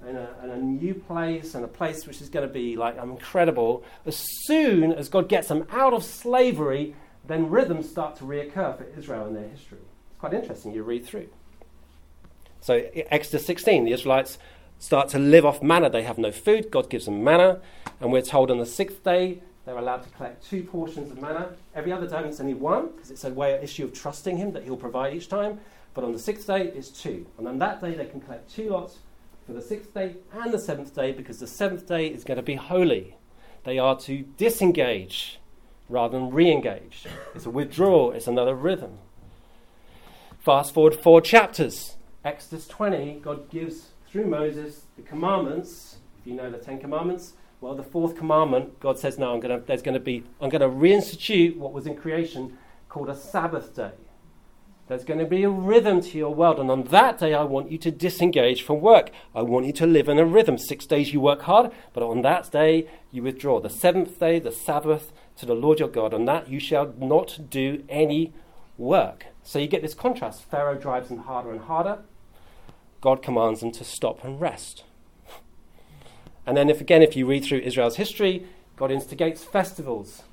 and 0.05 0.17
a, 0.17 0.35
and 0.41 0.51
a 0.51 0.57
new 0.57 0.93
place, 0.93 1.55
and 1.55 1.65
a 1.65 1.67
place 1.67 2.07
which 2.07 2.21
is 2.21 2.29
going 2.29 2.47
to 2.47 2.53
be 2.53 2.77
like 2.77 2.97
incredible. 2.97 3.83
As 4.05 4.25
soon 4.45 4.93
as 4.93 5.09
God 5.09 5.27
gets 5.27 5.49
them 5.49 5.67
out 5.71 5.93
of 5.93 6.03
slavery, 6.03 6.95
then 7.27 7.49
rhythms 7.49 7.89
start 7.89 8.15
to 8.17 8.23
reoccur 8.23 8.77
for 8.77 8.85
Israel 8.97 9.27
in 9.27 9.33
their 9.33 9.49
history. 9.49 9.79
It's 9.79 10.19
quite 10.19 10.33
interesting, 10.33 10.73
you 10.73 10.83
read 10.83 11.05
through. 11.05 11.27
So, 12.61 12.81
Exodus 12.95 13.45
16, 13.45 13.83
the 13.85 13.91
Israelites 13.91 14.37
start 14.85 15.09
to 15.09 15.17
live 15.17 15.45
off 15.47 15.63
manna. 15.63 15.89
They 15.89 16.03
have 16.03 16.19
no 16.19 16.31
food. 16.31 16.69
God 16.69 16.91
gives 16.91 17.05
them 17.05 17.23
manna. 17.23 17.59
And 17.99 18.11
we're 18.11 18.21
told 18.21 18.51
on 18.51 18.59
the 18.59 18.67
sixth 18.67 19.03
day 19.03 19.41
they're 19.65 19.77
allowed 19.77 20.03
to 20.03 20.09
collect 20.09 20.47
two 20.47 20.61
portions 20.63 21.09
of 21.09 21.19
manna. 21.19 21.49
Every 21.73 21.91
other 21.91 22.07
time 22.07 22.25
it's 22.25 22.39
only 22.39 22.53
one, 22.53 22.89
because 22.89 23.09
it's 23.09 23.23
a 23.23 23.31
way, 23.31 23.55
issue 23.63 23.85
of 23.85 23.93
trusting 23.93 24.37
Him 24.37 24.51
that 24.51 24.63
He'll 24.63 24.77
provide 24.77 25.15
each 25.15 25.27
time. 25.27 25.59
But 25.95 26.03
on 26.03 26.11
the 26.11 26.19
sixth 26.19 26.45
day, 26.45 26.67
it's 26.67 26.89
two. 26.89 27.25
And 27.39 27.47
on 27.47 27.57
that 27.59 27.81
day, 27.81 27.95
they 27.95 28.05
can 28.05 28.21
collect 28.21 28.53
two 28.53 28.69
lots 28.69 28.99
for 29.47 29.53
the 29.53 29.61
sixth 29.61 29.91
day 29.93 30.17
and 30.33 30.53
the 30.53 30.59
seventh 30.59 30.93
day, 30.93 31.11
because 31.11 31.39
the 31.39 31.47
seventh 31.47 31.87
day 31.87 32.05
is 32.05 32.23
going 32.23 32.37
to 32.37 32.43
be 32.43 32.55
holy. 32.55 33.15
They 33.63 33.79
are 33.79 33.97
to 34.01 34.23
disengage 34.37 35.39
rather 35.89 36.19
than 36.19 36.29
re 36.29 36.51
engage. 36.51 37.05
It's 37.33 37.47
a 37.47 37.49
withdrawal, 37.49 38.11
it's 38.11 38.27
another 38.27 38.53
rhythm. 38.53 38.99
Fast 40.37 40.75
forward 40.75 40.93
four 40.93 41.21
chapters. 41.21 41.95
Exodus 42.23 42.67
20, 42.67 43.21
God 43.23 43.49
gives 43.49 43.87
through 44.15 44.27
Moses 44.27 44.85
the 44.95 45.01
commandments. 45.01 45.97
If 46.21 46.27
you 46.27 46.35
know 46.35 46.49
the 46.49 46.57
Ten 46.57 46.79
Commandments, 46.79 47.33
well, 47.59 47.75
the 47.75 47.83
fourth 47.83 48.15
commandment, 48.15 48.79
God 48.79 48.97
says, 48.97 49.19
"No, 49.19 49.33
I'm 49.33 49.41
going 49.41 49.59
to. 49.59 49.65
There's 49.65 49.81
going 49.81 49.95
to 49.95 49.99
be. 49.99 50.23
I'm 50.39 50.47
going 50.47 50.61
to 50.61 50.69
reinstitute 50.69 51.57
what 51.57 51.73
was 51.73 51.85
in 51.85 51.97
creation 51.97 52.57
called 52.87 53.09
a 53.09 53.15
Sabbath 53.15 53.75
day. 53.75 53.91
There's 54.87 55.03
going 55.03 55.19
to 55.19 55.25
be 55.25 55.43
a 55.43 55.49
rhythm 55.49 55.99
to 55.99 56.17
your 56.17 56.33
world, 56.33 56.61
and 56.61 56.71
on 56.71 56.83
that 56.83 57.17
day, 57.17 57.33
I 57.33 57.43
want 57.43 57.69
you 57.73 57.77
to 57.79 57.91
disengage 57.91 58.61
from 58.61 58.79
work. 58.79 59.11
I 59.35 59.41
want 59.41 59.65
you 59.65 59.73
to 59.73 59.85
live 59.85 60.07
in 60.07 60.17
a 60.17 60.25
rhythm. 60.25 60.57
Six 60.57 60.85
days 60.85 61.11
you 61.11 61.19
work 61.19 61.41
hard, 61.41 61.73
but 61.91 62.01
on 62.01 62.21
that 62.21 62.49
day 62.49 62.87
you 63.11 63.21
withdraw. 63.21 63.59
The 63.59 63.69
seventh 63.69 64.17
day, 64.17 64.39
the 64.39 64.51
Sabbath 64.53 65.11
to 65.35 65.45
the 65.45 65.55
Lord 65.55 65.79
your 65.79 65.89
God. 65.89 66.13
On 66.13 66.23
that 66.23 66.47
you 66.47 66.61
shall 66.61 66.93
not 66.97 67.49
do 67.49 67.83
any 67.89 68.31
work." 68.77 69.25
So 69.43 69.59
you 69.59 69.67
get 69.67 69.81
this 69.81 69.93
contrast. 69.93 70.45
Pharaoh 70.45 70.77
drives 70.77 71.09
them 71.09 71.17
harder 71.17 71.51
and 71.51 71.59
harder. 71.59 71.99
God 73.05 73.21
commands 73.21 73.59
them 73.59 73.71
to 73.73 73.83
stop 73.83 74.23
and 74.23 74.41
rest. 74.41 74.83
And 76.43 76.57
then, 76.57 76.71
if 76.71 76.81
again, 76.81 77.03
if 77.03 77.15
you 77.15 77.27
read 77.27 77.43
through 77.45 77.59
Israel's 77.59 77.97
history, 77.97 78.47
God 78.77 78.89
instigates 78.89 79.43
festivals. 79.43 80.23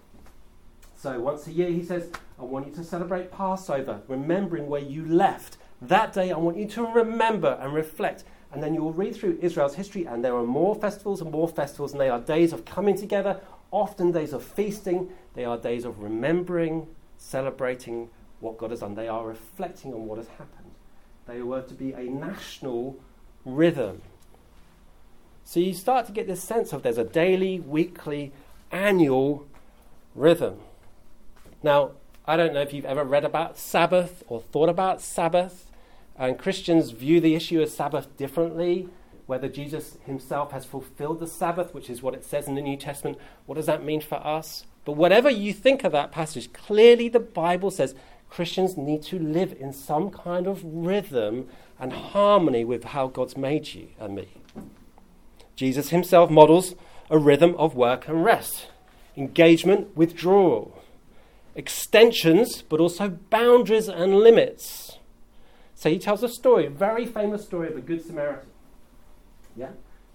So 0.97 1.21
once 1.21 1.47
a 1.47 1.53
year, 1.53 1.69
he 1.69 1.85
says, 1.85 2.11
I 2.41 2.45
want 2.45 2.67
you 2.67 2.73
to 2.77 2.83
celebrate 2.83 3.31
Passover, 3.31 4.01
remembering 4.09 4.69
where 4.69 4.81
you 4.81 5.05
left. 5.05 5.59
That 5.83 6.15
day, 6.15 6.33
I 6.33 6.39
want 6.39 6.57
you 6.57 6.67
to 6.69 6.87
remember 6.87 7.59
and 7.61 7.75
reflect. 7.75 8.25
And 8.51 8.63
then 8.63 8.73
you 8.73 8.83
will 8.83 8.95
read 8.95 9.17
through 9.17 9.39
Israel's 9.43 9.75
history, 9.75 10.07
and 10.07 10.25
there 10.25 10.35
are 10.35 10.43
more 10.43 10.75
festivals 10.75 11.21
and 11.21 11.31
more 11.31 11.49
festivals, 11.49 11.93
and 11.93 12.01
they 12.01 12.09
are 12.09 12.21
days 12.21 12.55
of 12.55 12.65
coming 12.65 12.97
together, 12.97 13.39
often 13.71 14.13
days 14.13 14.33
of 14.33 14.43
feasting. 14.43 15.11
They 15.35 15.45
are 15.45 15.59
days 15.59 15.85
of 15.85 15.99
remembering, 15.99 16.87
celebrating 17.19 18.09
what 18.41 18.57
God 18.57 18.71
has 18.71 18.81
done. 18.81 18.95
They 18.95 19.09
are 19.09 19.27
reflecting 19.27 19.93
on 19.93 20.07
what 20.07 20.17
has 20.17 20.29
happened. 20.29 20.62
They 21.27 21.43
were 21.43 21.63
to 21.63 21.75
be 21.75 21.93
a 21.93 22.03
national 22.03 22.99
rhythm. 23.45 24.03
So 25.45 25.61
you 25.61 25.75
start 25.75 26.07
to 26.07 26.13
get 26.13 26.27
this 26.27 26.43
sense 26.43 26.73
of 26.73 26.83
there's 26.83 26.99
a 26.99 27.05
daily, 27.05 27.61
weekly, 27.61 28.33
annual 28.71 29.47
rhythm. 30.15 30.59
Now, 31.63 31.93
I 32.27 32.37
don't 32.37 32.55
know 32.55 32.61
if 32.61 32.73
you've 32.73 32.85
ever 32.85 33.05
read 33.05 33.25
about 33.25 33.59
Sabbath 33.59 34.23
or 34.29 34.41
thought 34.41 34.69
about 34.69 35.01
Sabbath, 35.01 35.71
and 36.17 36.39
Christians 36.39 36.91
view 36.91 37.21
the 37.21 37.35
issue 37.35 37.61
of 37.63 37.69
Sabbath 37.69 38.17
differently. 38.17 38.89
Whether 39.27 39.49
Jesus 39.49 39.97
himself 40.05 40.53
has 40.53 40.65
fulfilled 40.65 41.21
the 41.21 41.27
Sabbath, 41.27 41.75
which 41.75 41.89
is 41.89 42.03
what 42.03 42.15
it 42.15 42.25
says 42.25 42.49
in 42.49 42.55
the 42.55 42.61
New 42.61 42.77
Testament, 42.77 43.19
what 43.47 43.55
does 43.55 43.67
that 43.67 43.85
mean 43.85 44.01
for 44.01 44.25
us? 44.27 44.67
But 44.85 44.93
whatever 44.93 45.31
you 45.31 45.53
think 45.53 45.85
of 45.85 45.93
that 45.93 46.13
passage, 46.13 46.53
clearly 46.53 47.09
the 47.09 47.21
Bible 47.21 47.71
says 47.71 47.95
Christians 48.33 48.79
need 48.79 49.03
to 49.03 49.19
live 49.19 49.55
in 49.61 49.75
some 49.75 50.09
kind 50.11 50.47
of 50.47 50.65
rhythm 50.65 51.49
and 51.79 51.93
harmony 51.93 52.65
with 52.65 52.85
how 52.85 53.07
God's 53.07 53.37
made 53.37 53.75
you 53.75 53.89
and 54.01 54.15
me. 54.15 54.29
Jesus 55.55 55.91
himself 55.91 56.31
models 56.31 56.75
a 57.11 57.19
rhythm 57.19 57.55
of 57.59 57.75
work 57.75 58.09
and 58.09 58.25
rest, 58.25 58.69
engagement, 59.19 59.95
withdrawal, 59.95 60.83
extensions, 61.55 62.63
but 62.63 62.81
also 62.81 63.11
boundaries 63.11 63.87
and 63.87 64.21
limits. 64.21 64.97
So 65.75 65.91
he 65.91 65.99
tells 65.99 66.23
a 66.23 66.29
story, 66.31 66.65
a 66.65 66.71
very 66.71 67.05
famous 67.05 67.45
story 67.45 67.69
of 67.69 67.77
a 67.77 67.83
good 67.83 68.03
Samaritan. 68.03 68.49
Yeah? 69.55 69.73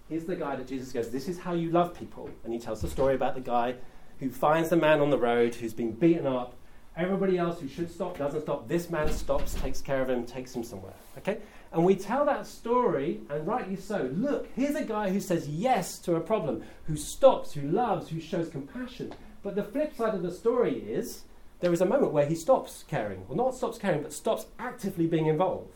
Here's 0.10 0.26
the 0.26 0.36
guy 0.36 0.56
that 0.56 0.68
Jesus 0.68 0.92
goes, 0.92 1.12
This 1.12 1.28
is 1.28 1.38
how 1.38 1.54
you 1.54 1.70
love 1.70 1.94
people. 1.94 2.32
And 2.44 2.52
he 2.52 2.60
tells 2.60 2.82
the 2.82 2.90
story 2.90 3.14
about 3.14 3.36
the 3.36 3.42
guy 3.42 3.76
who 4.20 4.32
finds 4.32 4.70
the 4.70 4.76
man 4.76 5.02
on 5.02 5.12
the 5.12 5.20
road 5.20 5.54
who's 5.54 5.76
been 5.76 5.92
beaten 5.92 6.26
up 6.26 6.56
Everybody 6.98 7.38
else 7.38 7.60
who 7.60 7.68
should 7.68 7.92
stop 7.92 8.18
doesn't 8.18 8.42
stop. 8.42 8.68
This 8.68 8.90
man 8.90 9.12
stops, 9.12 9.54
takes 9.54 9.82
care 9.82 10.02
of 10.02 10.10
him, 10.10 10.26
takes 10.26 10.56
him 10.56 10.64
somewhere. 10.64 10.96
Okay? 11.20 11.38
And 11.72 11.86
we 11.86 11.96
tell 11.96 12.26
that 12.26 12.48
story, 12.48 13.22
and 13.30 13.46
rightly 13.46 13.76
so. 13.76 14.10
Look, 14.16 14.48
here's 14.56 14.76
a 14.76 14.84
guy 14.84 15.12
who 15.12 15.20
says 15.20 15.48
yes 15.48 16.00
to 16.00 16.16
a 16.16 16.20
problem, 16.20 16.64
who 16.86 16.96
stops, 16.96 17.54
who 17.54 17.70
loves, 17.70 18.10
who 18.10 18.20
shows 18.20 18.50
compassion. 18.50 19.14
But 19.44 19.56
the 19.56 19.64
flip 19.64 19.96
side 19.96 20.16
of 20.16 20.24
the 20.24 20.32
story 20.32 20.80
is 20.80 21.22
there 21.60 21.72
is 21.72 21.82
a 21.82 21.86
moment 21.86 22.14
where 22.14 22.26
he 22.26 22.34
stops 22.34 22.84
caring. 22.88 23.28
Well, 23.28 23.38
not 23.38 23.56
stops 23.56 23.78
caring, 23.78 24.02
but 24.02 24.12
stops 24.12 24.48
actively 24.58 25.06
being 25.06 25.28
involved. 25.28 25.70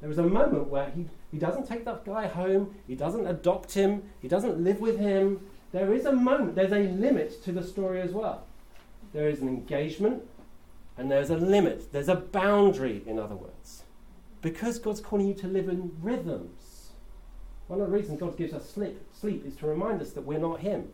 There 0.00 0.10
is 0.10 0.18
a 0.18 0.24
moment 0.24 0.66
where 0.68 0.90
he, 0.90 1.06
he 1.30 1.38
doesn't 1.38 1.68
take 1.68 1.84
that 1.84 2.04
guy 2.04 2.26
home, 2.26 2.74
he 2.88 2.96
doesn't 2.96 3.26
adopt 3.26 3.74
him, 3.74 4.02
he 4.20 4.26
doesn't 4.26 4.58
live 4.58 4.80
with 4.80 4.98
him. 4.98 5.46
There 5.72 5.94
is 5.94 6.06
a 6.06 6.12
moment, 6.12 6.56
there's 6.56 6.72
a 6.72 6.90
limit 6.90 7.44
to 7.44 7.52
the 7.52 7.62
story 7.62 8.00
as 8.00 8.10
well. 8.10 8.46
There 9.12 9.28
is 9.28 9.40
an 9.40 9.48
engagement, 9.48 10.22
and 11.00 11.10
there's 11.10 11.30
a 11.30 11.36
limit, 11.36 11.90
there's 11.92 12.10
a 12.10 12.14
boundary, 12.14 13.02
in 13.06 13.18
other 13.18 13.34
words. 13.34 13.84
Because 14.42 14.78
God's 14.78 15.00
calling 15.00 15.26
you 15.26 15.34
to 15.34 15.46
live 15.46 15.66
in 15.66 15.92
rhythms. 16.02 16.90
One 17.68 17.80
of 17.80 17.90
the 17.90 17.96
reasons 17.96 18.20
God 18.20 18.36
gives 18.36 18.52
us 18.52 18.68
sleep, 18.68 19.00
sleep 19.18 19.46
is 19.46 19.56
to 19.56 19.66
remind 19.66 20.02
us 20.02 20.12
that 20.12 20.20
we're 20.20 20.38
not 20.38 20.60
Him. 20.60 20.88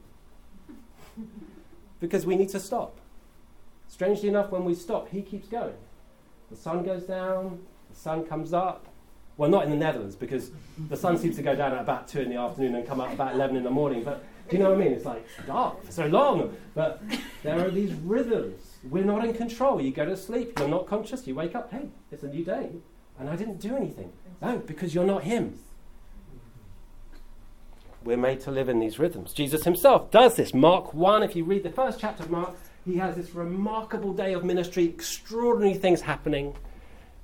because 2.00 2.24
we 2.24 2.36
need 2.36 2.50
to 2.50 2.60
stop. 2.60 3.00
strangely 3.88 4.28
enough, 4.28 4.52
when 4.52 4.64
we 4.64 4.76
stop, 4.76 5.08
he 5.08 5.22
keeps 5.22 5.48
going. 5.48 5.74
The 6.50 6.56
sun 6.56 6.84
goes 6.84 7.02
down, 7.02 7.58
the 7.90 7.96
sun 7.96 8.24
comes 8.26 8.52
up. 8.52 8.86
Well, 9.36 9.50
not 9.50 9.64
in 9.64 9.70
the 9.70 9.76
Netherlands, 9.76 10.14
because 10.14 10.52
the 10.88 10.96
sun 10.96 11.18
seems 11.18 11.34
to 11.34 11.42
go 11.42 11.56
down 11.56 11.72
at 11.72 11.80
about 11.80 12.06
2 12.06 12.20
in 12.20 12.30
the 12.30 12.36
afternoon 12.36 12.76
and 12.76 12.86
come 12.86 13.00
up 13.00 13.12
about 13.12 13.34
11 13.34 13.56
in 13.56 13.64
the 13.64 13.70
morning. 13.70 14.04
But 14.04 14.24
do 14.48 14.56
you 14.56 14.62
know 14.62 14.70
what 14.70 14.80
I 14.80 14.84
mean? 14.84 14.92
It's 14.92 15.04
like 15.04 15.26
dark 15.46 15.84
for 15.84 15.92
so 15.92 16.06
long. 16.06 16.56
But 16.74 17.02
there 17.42 17.64
are 17.64 17.70
these 17.70 17.92
rhythms. 17.94 18.78
We're 18.84 19.04
not 19.04 19.24
in 19.24 19.34
control. 19.34 19.80
You 19.80 19.90
go 19.90 20.04
to 20.04 20.16
sleep, 20.16 20.58
you're 20.58 20.68
not 20.68 20.86
conscious, 20.86 21.26
you 21.26 21.34
wake 21.34 21.54
up, 21.54 21.72
hey, 21.72 21.88
it's 22.12 22.22
a 22.22 22.28
new 22.28 22.44
day. 22.44 22.70
And 23.18 23.28
I 23.28 23.36
didn't 23.36 23.60
do 23.60 23.76
anything. 23.76 24.12
No, 24.40 24.58
because 24.58 24.94
you're 24.94 25.04
not 25.04 25.24
him. 25.24 25.58
We're 28.04 28.16
made 28.16 28.40
to 28.42 28.52
live 28.52 28.68
in 28.68 28.78
these 28.78 28.98
rhythms. 28.98 29.32
Jesus 29.32 29.64
himself 29.64 30.10
does 30.12 30.36
this. 30.36 30.54
Mark 30.54 30.94
1, 30.94 31.24
if 31.24 31.34
you 31.34 31.44
read 31.44 31.64
the 31.64 31.70
first 31.70 31.98
chapter 31.98 32.22
of 32.22 32.30
Mark, 32.30 32.54
he 32.84 32.96
has 32.98 33.16
this 33.16 33.34
remarkable 33.34 34.12
day 34.12 34.32
of 34.32 34.44
ministry, 34.44 34.84
extraordinary 34.84 35.74
things 35.74 36.02
happening. 36.02 36.54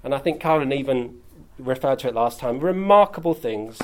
And 0.02 0.12
I 0.12 0.18
think 0.18 0.40
Carolyn 0.40 0.72
even 0.72 1.20
referred 1.58 2.00
to 2.00 2.08
it 2.08 2.14
last 2.14 2.40
time 2.40 2.58
remarkable 2.58 3.34
things. 3.34 3.78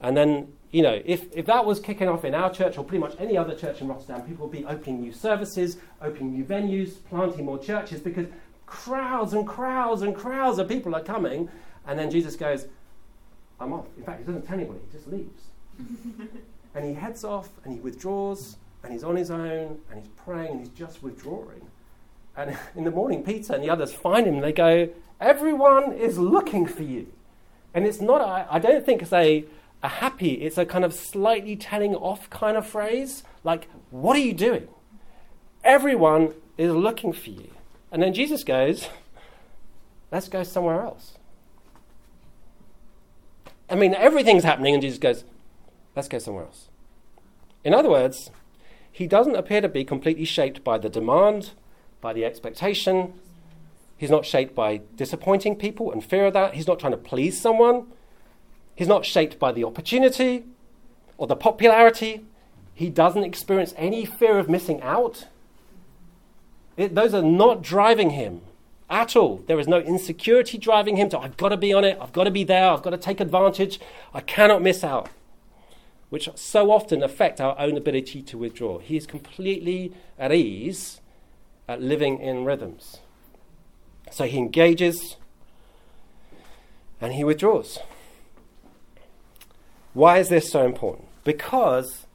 And 0.00 0.16
then, 0.16 0.52
you 0.72 0.82
know, 0.82 1.00
if, 1.04 1.26
if 1.32 1.46
that 1.46 1.64
was 1.64 1.80
kicking 1.80 2.08
off 2.08 2.24
in 2.24 2.34
our 2.34 2.52
church 2.52 2.78
or 2.78 2.84
pretty 2.84 3.00
much 3.00 3.14
any 3.18 3.36
other 3.36 3.54
church 3.54 3.80
in 3.80 3.88
Rotterdam, 3.88 4.22
people 4.22 4.46
would 4.46 4.56
be 4.56 4.64
opening 4.64 5.00
new 5.00 5.12
services, 5.12 5.78
opening 6.00 6.32
new 6.32 6.44
venues, 6.44 6.94
planting 7.08 7.44
more 7.44 7.58
churches 7.58 8.00
because 8.00 8.26
crowds 8.66 9.32
and 9.32 9.46
crowds 9.46 10.02
and 10.02 10.14
crowds 10.14 10.58
of 10.58 10.68
people 10.68 10.94
are 10.94 11.02
coming. 11.02 11.48
And 11.86 11.98
then 11.98 12.10
Jesus 12.10 12.36
goes, 12.36 12.66
I'm 13.58 13.72
off. 13.72 13.86
In 13.96 14.04
fact, 14.04 14.20
he 14.20 14.24
doesn't 14.24 14.46
tell 14.46 14.56
anybody, 14.56 14.78
he 14.86 14.96
just 14.96 15.08
leaves. 15.08 15.42
and 16.74 16.84
he 16.84 16.94
heads 16.94 17.24
off 17.24 17.48
and 17.64 17.74
he 17.74 17.80
withdraws 17.80 18.56
and 18.84 18.92
he's 18.92 19.02
on 19.04 19.16
his 19.16 19.30
own 19.30 19.78
and 19.90 20.00
he's 20.00 20.08
praying 20.24 20.52
and 20.52 20.60
he's 20.60 20.70
just 20.70 21.02
withdrawing. 21.02 21.66
And 22.36 22.56
in 22.76 22.84
the 22.84 22.92
morning, 22.92 23.24
Peter 23.24 23.54
and 23.54 23.62
the 23.62 23.70
others 23.70 23.92
find 23.92 24.26
him 24.26 24.34
and 24.34 24.44
they 24.44 24.52
go, 24.52 24.88
Everyone 25.20 25.92
is 25.92 26.16
looking 26.16 26.64
for 26.64 26.82
you. 26.82 27.12
And 27.74 27.84
it's 27.86 28.00
not, 28.00 28.22
I, 28.22 28.46
I 28.50 28.58
don't 28.58 28.86
think 28.86 29.02
it's 29.02 29.12
a, 29.12 29.44
a 29.82 29.88
happy, 29.88 30.32
it's 30.32 30.58
a 30.58 30.66
kind 30.66 30.84
of 30.84 30.92
slightly 30.92 31.56
telling 31.56 31.94
off 31.94 32.28
kind 32.30 32.56
of 32.56 32.66
phrase. 32.66 33.22
Like, 33.44 33.68
what 33.90 34.16
are 34.16 34.20
you 34.20 34.34
doing? 34.34 34.68
Everyone 35.64 36.34
is 36.58 36.72
looking 36.72 37.12
for 37.12 37.30
you. 37.30 37.50
And 37.90 38.02
then 38.02 38.14
Jesus 38.14 38.44
goes, 38.44 38.88
Let's 40.12 40.28
go 40.28 40.42
somewhere 40.42 40.82
else. 40.82 41.16
I 43.68 43.76
mean, 43.76 43.94
everything's 43.94 44.42
happening, 44.42 44.74
and 44.74 44.82
Jesus 44.82 44.98
goes, 44.98 45.24
Let's 45.94 46.08
go 46.08 46.18
somewhere 46.18 46.44
else. 46.44 46.68
In 47.64 47.74
other 47.74 47.90
words, 47.90 48.30
he 48.90 49.06
doesn't 49.06 49.36
appear 49.36 49.60
to 49.60 49.68
be 49.68 49.84
completely 49.84 50.24
shaped 50.24 50.64
by 50.64 50.78
the 50.78 50.88
demand, 50.88 51.52
by 52.00 52.12
the 52.12 52.24
expectation. 52.24 53.14
He's 53.96 54.10
not 54.10 54.24
shaped 54.24 54.54
by 54.54 54.80
disappointing 54.96 55.56
people 55.56 55.92
and 55.92 56.02
fear 56.02 56.26
of 56.26 56.32
that. 56.34 56.54
He's 56.54 56.66
not 56.66 56.80
trying 56.80 56.92
to 56.92 56.98
please 56.98 57.40
someone. 57.40 57.86
He's 58.74 58.88
not 58.88 59.04
shaped 59.04 59.38
by 59.38 59.52
the 59.52 59.64
opportunity 59.64 60.44
or 61.18 61.26
the 61.26 61.36
popularity. 61.36 62.24
He 62.74 62.88
doesn't 62.88 63.24
experience 63.24 63.74
any 63.76 64.04
fear 64.04 64.38
of 64.38 64.48
missing 64.48 64.80
out. 64.82 65.26
It, 66.76 66.94
those 66.94 67.12
are 67.12 67.22
not 67.22 67.62
driving 67.62 68.10
him 68.10 68.40
at 68.88 69.14
all. 69.14 69.44
There 69.46 69.60
is 69.60 69.68
no 69.68 69.80
insecurity 69.80 70.56
driving 70.56 70.96
him 70.96 71.10
to, 71.10 71.18
I've 71.18 71.36
got 71.36 71.50
to 71.50 71.56
be 71.56 71.72
on 71.72 71.84
it, 71.84 71.98
I've 72.00 72.12
got 72.12 72.24
to 72.24 72.30
be 72.30 72.44
there, 72.44 72.70
I've 72.70 72.82
got 72.82 72.90
to 72.90 72.96
take 72.96 73.20
advantage, 73.20 73.78
I 74.14 74.20
cannot 74.20 74.62
miss 74.62 74.82
out 74.82 75.10
which 76.10 76.28
so 76.34 76.72
often 76.72 77.02
affect 77.02 77.40
our 77.40 77.58
own 77.58 77.76
ability 77.76 78.20
to 78.20 78.36
withdraw. 78.36 78.78
He 78.78 78.96
is 78.96 79.06
completely 79.06 79.92
at 80.18 80.32
ease 80.32 81.00
at 81.68 81.80
living 81.80 82.18
in 82.18 82.44
rhythms. 82.44 82.98
So 84.10 84.26
he 84.26 84.36
engages 84.36 85.16
and 87.00 87.12
he 87.12 87.22
withdraws. 87.22 87.78
Why 89.92 90.18
is 90.18 90.28
this 90.28 90.50
so 90.50 90.64
important? 90.64 91.08
Because 91.24 92.06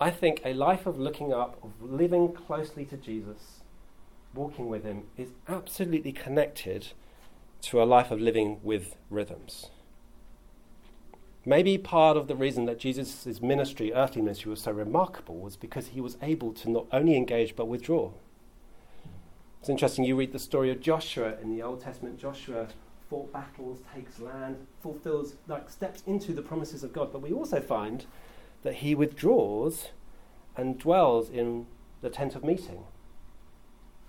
I 0.00 0.10
think 0.10 0.40
a 0.44 0.54
life 0.54 0.86
of 0.86 0.98
looking 0.98 1.32
up, 1.32 1.58
of 1.62 1.72
living 1.82 2.32
closely 2.32 2.86
to 2.86 2.96
Jesus, 2.96 3.60
walking 4.34 4.68
with 4.68 4.84
him, 4.84 5.04
is 5.16 5.28
absolutely 5.46 6.12
connected 6.12 6.88
to 7.62 7.82
a 7.82 7.84
life 7.84 8.10
of 8.10 8.20
living 8.20 8.60
with 8.62 8.94
rhythms. 9.10 9.66
Maybe 11.44 11.76
part 11.78 12.16
of 12.16 12.28
the 12.28 12.36
reason 12.36 12.64
that 12.66 12.78
Jesus' 12.78 13.40
ministry, 13.42 13.92
earthly 13.92 14.22
ministry, 14.22 14.50
was 14.50 14.62
so 14.62 14.72
remarkable 14.72 15.36
was 15.36 15.56
because 15.56 15.88
he 15.88 16.00
was 16.00 16.16
able 16.22 16.52
to 16.54 16.70
not 16.70 16.86
only 16.92 17.16
engage 17.16 17.56
but 17.56 17.68
withdraw. 17.68 18.10
It's 19.60 19.68
interesting, 19.68 20.04
you 20.04 20.16
read 20.16 20.32
the 20.32 20.38
story 20.38 20.70
of 20.70 20.80
Joshua 20.80 21.34
in 21.42 21.50
the 21.50 21.62
Old 21.62 21.82
Testament. 21.82 22.18
Joshua 22.18 22.68
fought 23.08 23.32
battles, 23.32 23.80
takes 23.94 24.18
land, 24.20 24.66
fulfills, 24.82 25.34
like, 25.46 25.70
steps 25.70 26.02
into 26.06 26.32
the 26.32 26.42
promises 26.42 26.84
of 26.84 26.92
God. 26.92 27.12
But 27.12 27.22
we 27.22 27.32
also 27.32 27.60
find 27.60 28.04
that 28.62 28.76
he 28.76 28.94
withdraws 28.94 29.88
and 30.56 30.78
dwells 30.78 31.30
in 31.30 31.66
the 32.00 32.10
tent 32.10 32.34
of 32.34 32.44
meeting. 32.44 32.84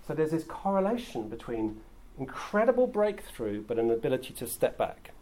So 0.06 0.14
there's 0.14 0.32
this 0.32 0.44
correlation 0.44 1.28
between 1.28 1.80
incredible 2.18 2.86
breakthrough 2.86 3.62
but 3.62 3.78
an 3.78 3.90
ability 3.90 4.34
to 4.34 4.46
step 4.46 4.76
back. 4.76 5.12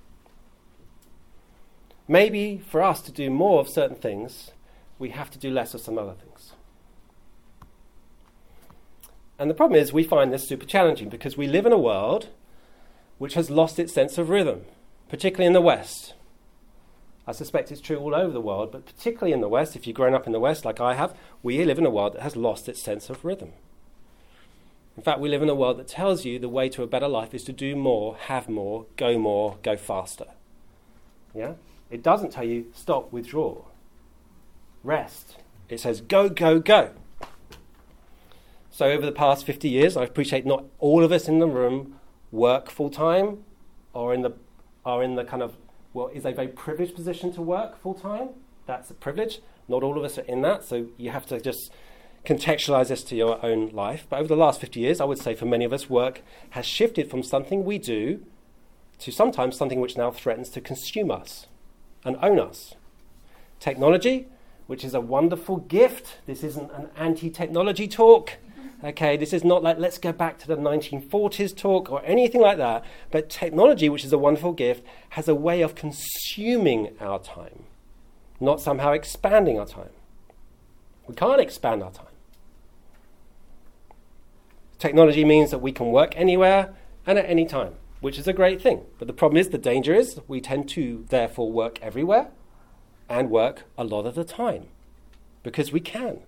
Maybe 2.09 2.59
for 2.59 2.83
us 2.83 3.03
to 3.03 3.13
do 3.13 3.31
more 3.31 3.61
of 3.61 3.69
certain 3.69 3.97
things, 3.97 4.53
we 4.99 5.11
have 5.11 5.31
to 5.31 5.39
do 5.39 5.51
less 5.51 5.75
of 5.75 5.83
some 5.83 5.99
other 5.99 6.15
things. 6.15 6.55
And 9.39 9.49
the 9.49 9.55
problem 9.55 9.79
is, 9.79 9.93
we 9.93 10.03
find 10.03 10.33
this 10.33 10.49
super 10.49 10.67
challenging 10.67 11.11
because 11.11 11.37
we 11.37 11.47
live 11.47 11.67
in 11.67 11.73
a 11.73 11.79
world 11.79 12.29
which 13.19 13.35
has 13.35 13.51
lost 13.51 13.79
its 13.79 13.93
sense 13.93 14.17
of 14.17 14.31
rhythm, 14.31 14.63
particularly 15.09 15.47
in 15.47 15.53
the 15.53 15.61
West. 15.61 16.15
I 17.27 17.33
suspect 17.33 17.71
it's 17.71 17.81
true 17.81 17.99
all 17.99 18.15
over 18.15 18.33
the 18.33 18.41
world, 18.41 18.73
but 18.73 18.87
particularly 18.87 19.33
in 19.33 19.43
the 19.43 19.49
West, 19.49 19.77
if 19.77 19.87
you've 19.87 19.97
grown 19.97 20.15
up 20.15 20.27
in 20.27 20.33
the 20.33 20.41
West 20.41 20.65
like 20.65 20.81
I 20.81 20.95
have, 20.95 21.15
we 21.43 21.63
live 21.65 21.79
in 21.79 21.85
a 21.85 21.91
world 21.91 22.15
that 22.15 22.23
has 22.23 22.37
lost 22.37 22.69
its 22.69 22.83
sense 22.83 23.11
of 23.11 23.25
rhythm. 23.25 23.53
In 24.97 25.03
fact, 25.03 25.21
we 25.21 25.29
live 25.29 25.43
in 25.43 25.49
a 25.49 25.55
world 25.55 25.79
that 25.79 25.89
tells 25.89 26.25
you 26.25 26.39
the 26.39 26.49
way 26.49 26.69
to 26.71 26.83
a 26.83 26.87
better 26.87 27.07
life 27.07 27.35
is 27.35 27.45
to 27.45 27.53
do 27.53 27.77
more, 27.77 28.17
have 28.17 28.49
more, 28.49 28.87
go 28.97 29.19
more, 29.19 29.59
go 29.63 29.77
faster. 29.77 30.27
Yeah? 31.35 31.55
It 31.91 32.03
doesn't 32.03 32.33
tell 32.33 32.45
you 32.45 32.67
stop, 32.75 33.13
withdraw, 33.13 33.63
rest. 34.83 35.37
It 35.69 35.81
says 35.81 36.01
go, 36.01 36.29
go, 36.29 36.61
go. 36.61 36.93
So, 38.71 38.87
over 38.87 39.05
the 39.05 39.13
past 39.13 39.45
50 39.45 39.69
years, 39.69 39.97
I 39.97 40.05
appreciate 40.05 40.47
not 40.47 40.65
all 40.79 41.05
of 41.05 41.13
us 41.13 41.29
in 41.29 41.41
the 41.41 41.47
room 41.47 41.98
work 42.31 42.71
full 42.71 42.91
time 42.91 43.45
or 43.93 44.15
in 44.15 44.23
the, 44.23 44.33
are 44.85 45.03
in 45.03 45.15
the 45.15 45.25
kind 45.25 45.43
of, 45.43 45.57
well, 45.93 46.09
is 46.09 46.25
a 46.25 46.33
very 46.33 46.49
privileged 46.49 46.95
position 46.95 47.33
to 47.33 47.43
work 47.43 47.81
full 47.81 47.95
time. 47.95 48.31
That's 48.67 48.91
a 48.91 48.95
privilege. 48.95 49.41
Not 49.67 49.83
all 49.83 49.99
of 49.99 50.05
us 50.05 50.19
are 50.19 50.23
in 50.23 50.43
that, 50.43 50.65
so 50.65 50.87
you 50.97 51.11
have 51.11 51.27
to 51.27 51.41
just 51.41 51.71
contextualize 52.25 52.89
this 52.89 53.03
to 53.05 53.17
your 53.17 53.45
own 53.45 53.69
life. 53.71 54.07
But 54.09 54.21
over 54.21 54.29
the 54.29 54.37
last 54.37 54.61
50 54.61 54.81
years, 54.81 55.01
I 55.01 55.05
would 55.05 55.19
say 55.19 55.35
for 55.35 55.47
many 55.47 55.65
of 55.65 55.73
us, 55.73 55.89
work 55.89 56.23
has 56.51 56.67
shifted 56.67 57.11
from 57.11 57.23
something 57.23 57.65
we 57.65 57.79
do 57.79 58.25
to 58.99 59.13
sometimes 59.13 59.57
something 59.57 59.81
which 59.81 59.97
now 59.97 60.11
threatens 60.11 60.51
to 60.51 60.61
consume 60.61 61.11
us 61.11 61.47
and 62.05 62.17
own 62.23 62.39
us. 62.41 62.75
Technology, 63.61 64.27
which 64.67 64.85
is 64.85 64.95
a 64.95 65.01
wonderful 65.01 65.57
gift. 65.57 66.19
This 66.27 66.43
isn't 66.45 66.71
an 66.73 66.91
anti 66.97 67.31
technology 67.31 67.89
talk. 67.89 68.35
Okay, 68.85 69.17
this 69.17 69.33
is 69.33 69.43
not 69.43 69.63
like 69.63 69.79
let's 69.79 69.99
go 69.99 70.13
back 70.13 70.39
to 70.39 70.47
the 70.47 70.57
1940s 70.57 71.57
talk 71.57 71.91
or 71.91 72.03
anything 72.05 72.41
like 72.41 72.59
that. 72.59 72.85
But 73.11 73.29
technology, 73.29 73.89
which 73.89 74.05
is 74.05 74.13
a 74.13 74.19
wonderful 74.19 74.53
gift, 74.53 74.85
has 75.11 75.27
a 75.27 75.35
way 75.35 75.63
of 75.63 75.75
consuming 75.75 76.95
our 77.01 77.19
time, 77.19 77.65
not 78.39 78.61
somehow 78.61 78.93
expanding 78.93 79.59
our 79.59 79.67
time. 79.67 79.91
We 81.09 81.15
can't 81.15 81.41
expand 81.41 81.83
our 81.83 81.91
time. 81.91 82.07
Technology 84.79 85.25
means 85.25 85.51
that 85.51 85.59
we 85.59 85.73
can 85.73 85.87
work 85.87 86.13
anywhere 86.17 86.75
and 87.05 87.19
at 87.19 87.29
any 87.29 87.47
time 87.47 87.75
which 88.01 88.19
is 88.19 88.29
a 88.29 88.33
great 88.33 88.61
thing. 88.61 88.85
But 88.99 89.09
the 89.09 89.15
problem 89.15 89.39
is, 89.39 89.49
the 89.49 89.59
danger 89.59 89.95
is, 89.95 90.21
we 90.29 90.41
tend 90.41 90.69
to 90.71 91.05
therefore 91.09 91.51
work 91.51 91.81
everywhere 91.83 92.29
and 93.09 93.31
work 93.31 93.65
a 93.77 93.85
lot 93.85 94.07
of 94.07 94.15
the 94.15 94.25
time 94.25 94.67
because 95.43 95.73
we 95.73 95.81
can. 95.81 96.21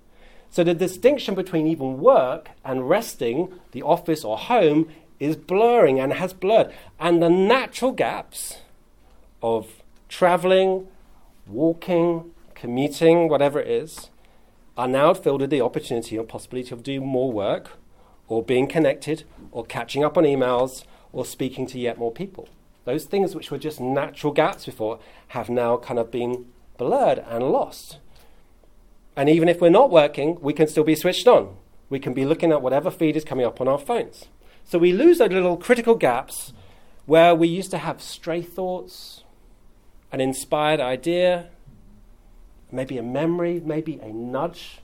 So 0.51 0.65
the 0.65 0.75
distinction 0.75 1.35
between 1.35 1.67
even 1.69 1.99
work 1.99 2.51
and 2.65 2.89
resting, 2.89 3.53
the 3.71 3.83
office 3.83 4.25
or 4.25 4.37
home, 4.37 4.89
is 5.21 5.37
blurring 5.37 6.01
and 6.01 6.15
has 6.15 6.33
blurred. 6.33 6.73
And 6.99 7.23
the 7.23 7.31
natural 7.31 7.93
gaps 7.93 8.59
of 9.43 9.83
traveling, 10.09 10.89
walking, 11.47 12.33
commuting, 12.55 13.29
whatever 13.29 13.61
it 13.61 13.69
is, 13.69 14.11
are 14.77 14.89
now 14.89 15.15
filled 15.15 15.43
with 15.43 15.51
the 15.51 15.61
opportunity 15.61 16.19
or 16.19 16.25
possibility 16.25 16.71
of 16.73 16.83
doing 16.83 17.07
more 17.07 17.31
work 17.31 17.73
or 18.27 18.43
being 18.43 18.67
connected 18.67 19.25
or 19.53 19.65
catching 19.65 20.03
up 20.03 20.17
on 20.17 20.25
emails 20.25 20.85
or 21.13 21.25
speaking 21.25 21.67
to 21.67 21.79
yet 21.79 21.99
more 21.99 22.13
people. 22.13 22.49
Those 22.85 23.05
things 23.05 23.35
which 23.35 23.51
were 23.51 23.59
just 23.59 23.79
natural 23.81 24.33
gaps 24.33 24.65
before 24.65 24.99
have 25.29 25.49
now 25.49 25.77
kind 25.77 25.99
of 25.99 26.11
been 26.11 26.47
blurred 26.77 27.19
and 27.19 27.45
lost. 27.45 27.99
And 29.17 29.29
even 29.29 29.49
if 29.49 29.61
we're 29.61 29.71
not 29.71 29.91
working, 29.91 30.39
we 30.41 30.53
can 30.53 30.67
still 30.69 30.85
be 30.85 30.95
switched 30.95 31.27
on. 31.27 31.57
we 31.89 31.99
can 31.99 32.15
be 32.15 32.25
looking 32.25 32.53
at 32.53 32.63
whatever 32.63 32.89
feed 32.89 33.17
is 33.17 33.25
coming 33.25 33.45
up 33.45 33.61
on 33.61 33.67
our 33.67 33.79
phones. 33.79 34.27
So 34.65 34.79
we 34.79 34.93
lose 34.93 35.19
those 35.19 35.33
little 35.33 35.57
critical 35.57 35.97
gaps 35.97 36.53
where 37.05 37.35
we 37.35 37.49
used 37.49 37.73
to 37.73 37.79
have 37.79 38.01
stray 38.01 38.43
thoughts, 38.43 39.25
an 40.13 40.21
inspired 40.21 40.79
idea, 40.79 41.51
maybe 42.71 42.97
a 42.97 43.03
memory, 43.03 43.61
maybe 43.65 43.99
a 44.01 44.13
nudge 44.13 44.81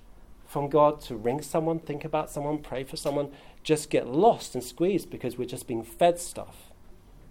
from 0.47 0.69
God 0.69 1.01
to 1.03 1.17
ring 1.17 1.43
someone, 1.43 1.79
think 1.79 2.05
about 2.05 2.31
someone, 2.31 2.59
pray 2.59 2.83
for 2.83 2.97
someone, 2.97 3.31
just 3.63 3.91
get 3.91 4.09
lost 4.09 4.55
and 4.55 4.65
squeezed 4.65 5.11
because 5.11 5.37
we're 5.39 5.45
just 5.45 5.67
being 5.67 5.85
fed 5.85 6.19
stuff 6.19 6.73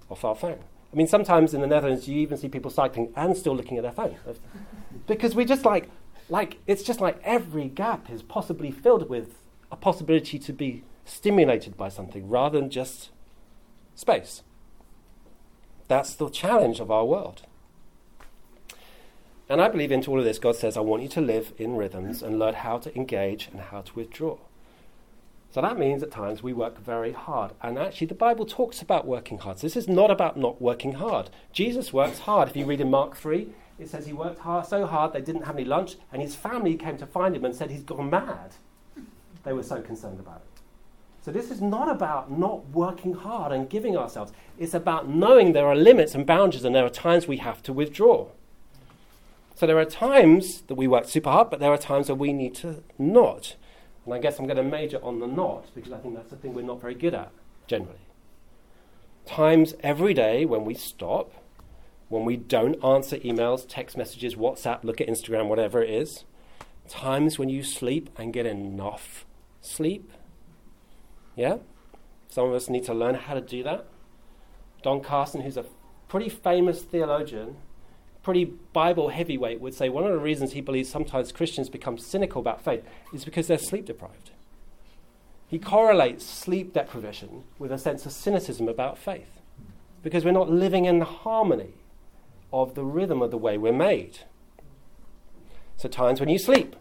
off 0.10 0.24
our 0.24 0.36
phone. 0.36 0.60
I 0.94 0.96
mean, 0.96 1.08
sometimes 1.08 1.54
in 1.54 1.62
the 1.62 1.68
Netherlands, 1.68 2.08
you 2.08 2.20
even 2.20 2.38
see 2.38 2.48
people 2.48 2.72
cycling 2.72 3.12
and 3.16 3.36
still 3.36 3.56
looking 3.56 3.78
at 3.78 3.84
their 3.84 3.92
phone 3.92 4.16
because 5.08 5.36
we're 5.36 5.46
just 5.46 5.66
like, 5.66 5.90
like 6.30 6.58
it's 6.68 6.84
just 6.84 7.02
like 7.02 7.20
every 7.24 7.68
gap 7.68 8.10
is 8.10 8.24
possibly 8.24 8.72
filled 8.72 9.10
with 9.10 9.36
a 9.72 9.76
possibility 9.76 10.40
to 10.40 10.54
be 10.54 10.84
stimulated 11.06 11.78
by 11.78 11.90
something 11.90 12.28
rather 12.28 12.60
than 12.60 12.70
just 12.70 13.10
space. 13.94 14.42
That's 15.88 16.16
the 16.16 16.30
challenge 16.30 16.80
of 16.80 16.90
our 16.90 17.06
world. 17.06 17.44
And 19.48 19.62
I 19.62 19.70
believe 19.70 19.92
into 19.92 20.10
all 20.10 20.18
of 20.18 20.26
this, 20.26 20.40
God 20.40 20.56
says, 20.56 20.76
I 20.76 20.80
want 20.80 21.04
you 21.04 21.10
to 21.10 21.22
live 21.22 21.54
in 21.58 21.76
rhythms 21.76 22.24
and 22.24 22.40
learn 22.40 22.56
how 22.56 22.80
to 22.80 22.96
engage 22.96 23.48
and 23.52 23.62
how 23.62 23.82
to 23.82 23.94
withdraw. 23.94 24.38
So 25.52 25.62
that 25.62 25.78
means 25.78 26.02
at 26.02 26.12
times 26.12 26.42
we 26.42 26.52
work 26.52 26.80
very 26.80 27.12
hard. 27.12 27.52
And 27.62 27.78
actually, 27.78 28.08
the 28.08 28.16
Bible 28.16 28.46
talks 28.46 28.82
about 28.82 29.06
working 29.06 29.38
hard. 29.38 29.60
So 29.60 29.68
this 29.68 29.78
is 29.78 29.88
not 29.88 30.10
about 30.10 30.36
not 30.36 30.62
working 30.62 30.94
hard. 30.94 31.30
Jesus 31.54 31.94
works 31.94 32.20
hard. 32.20 32.50
If 32.50 32.58
you 32.58 32.66
read 32.66 32.82
in 32.82 32.90
Mark 32.90 33.16
3, 33.16 33.48
it 33.78 33.90
says 33.90 34.06
he 34.06 34.14
worked 34.14 34.40
hard, 34.40 34.66
so 34.66 34.86
hard 34.86 35.14
they 35.14 35.22
didn't 35.22 35.44
have 35.44 35.56
any 35.56 35.66
lunch, 35.66 35.96
and 36.12 36.22
his 36.22 36.36
family 36.36 36.76
came 36.76 36.98
to 36.98 37.06
find 37.06 37.36
him 37.36 37.44
and 37.44 37.56
said 37.56 37.72
he's 37.72 37.84
gone 37.84 38.10
mad. 38.10 38.56
They 39.44 39.54
were 39.54 39.64
so 39.64 39.82
concerned 39.82 40.20
about 40.20 40.38
it. 40.38 40.62
So 41.22 41.32
this 41.32 41.50
is 41.52 41.62
not 41.62 41.90
about 41.90 42.32
not 42.32 42.70
working 42.70 43.14
hard 43.14 43.52
and 43.52 43.70
giving 43.70 43.98
ourselves. 43.98 44.32
It's 44.60 44.74
about 44.74 45.10
knowing 45.10 45.54
there 45.54 45.68
are 45.68 45.76
limits 45.76 46.16
and 46.16 46.26
boundaries, 46.26 46.64
and 46.64 46.76
there 46.76 46.86
are 46.86 46.90
times 46.90 47.28
we 47.28 47.38
have 47.38 47.64
to 47.64 47.74
withdraw. 47.74 48.28
So 49.56 49.66
there 49.66 49.80
are 49.80 49.86
times 49.86 50.62
that 50.64 50.76
we 50.76 50.88
work 50.88 51.06
super 51.06 51.32
hard, 51.32 51.50
but 51.50 51.60
there 51.60 51.72
are 51.72 51.78
times 51.78 52.08
that 52.08 52.16
we 52.16 52.32
need 52.32 52.56
to 52.56 52.84
not. 52.98 53.56
And 54.06 54.14
I 54.14 54.20
guess 54.20 54.38
I'm 54.38 54.46
going 54.46 54.58
to 54.58 54.64
major 54.64 55.00
on 55.04 55.20
the 55.20 55.28
not 55.28 55.74
because 55.74 55.92
I 55.92 55.98
think 55.98 56.16
that's 56.16 56.30
the 56.30 56.36
thing 56.36 56.54
we're 56.54 56.62
not 56.62 56.82
very 56.82 56.94
good 56.94 57.14
at 57.14 57.32
generally. 57.68 58.06
Times 59.26 59.74
every 59.82 60.14
day 60.14 60.46
when 60.46 60.66
we 60.66 60.76
stop, 60.76 61.34
when 62.10 62.26
we 62.26 62.38
don't 62.38 62.84
answer 62.84 63.18
emails, 63.18 63.66
text 63.68 63.98
messages, 63.98 64.36
WhatsApp, 64.36 64.84
look 64.84 65.02
at 65.02 65.08
Instagram, 65.08 65.48
whatever 65.48 65.82
it 65.82 65.90
is. 65.90 66.24
Times 66.88 67.40
when 67.40 67.50
you 67.50 67.64
sleep 67.64 68.10
and 68.18 68.32
get 68.32 68.46
enough 68.46 69.26
sleep. 69.62 70.12
Yeah? 71.36 71.58
Some 72.30 72.50
of 72.50 72.54
us 72.54 72.70
need 72.70 72.84
to 72.86 72.94
learn 72.94 73.16
how 73.16 73.34
to 73.34 73.42
do 73.42 73.64
that. 73.64 73.88
Don 74.84 75.02
Carson, 75.02 75.42
who's 75.42 75.58
a 75.58 75.66
pretty 76.08 76.30
famous 76.30 76.84
theologian, 76.84 77.56
pretty 78.22 78.46
Bible 78.46 79.10
heavyweight, 79.10 79.60
would 79.60 79.74
say 79.74 79.90
one 79.90 80.04
of 80.04 80.12
the 80.12 80.20
reasons 80.20 80.52
he 80.52 80.62
believes 80.62 80.90
sometimes 80.90 81.32
Christians 81.32 81.70
become 81.70 81.98
cynical 81.98 82.40
about 82.40 82.64
faith 82.64 82.84
is 83.14 83.26
because 83.26 83.48
they're 83.48 83.58
sleep 83.58 83.86
deprived. 83.86 84.32
He 85.48 85.58
correlates 85.58 86.26
sleep 86.26 86.74
deprivation 86.74 87.44
with 87.58 87.72
a 87.72 87.78
sense 87.78 88.06
of 88.06 88.12
cynicism 88.12 88.68
about 88.68 88.98
faith 88.98 89.42
because 90.04 90.24
we're 90.24 90.32
not 90.32 90.52
living 90.52 90.86
in 90.86 91.02
harmony 91.02 91.74
of 92.62 92.74
the 92.74 92.84
rhythm 92.84 93.22
of 93.22 93.32
the 93.32 93.38
way 93.38 93.58
we're 93.58 93.74
made. 93.74 94.20
So, 95.78 95.90
times 95.90 96.20
when 96.20 96.30
you 96.30 96.40
sleep, 96.40 96.76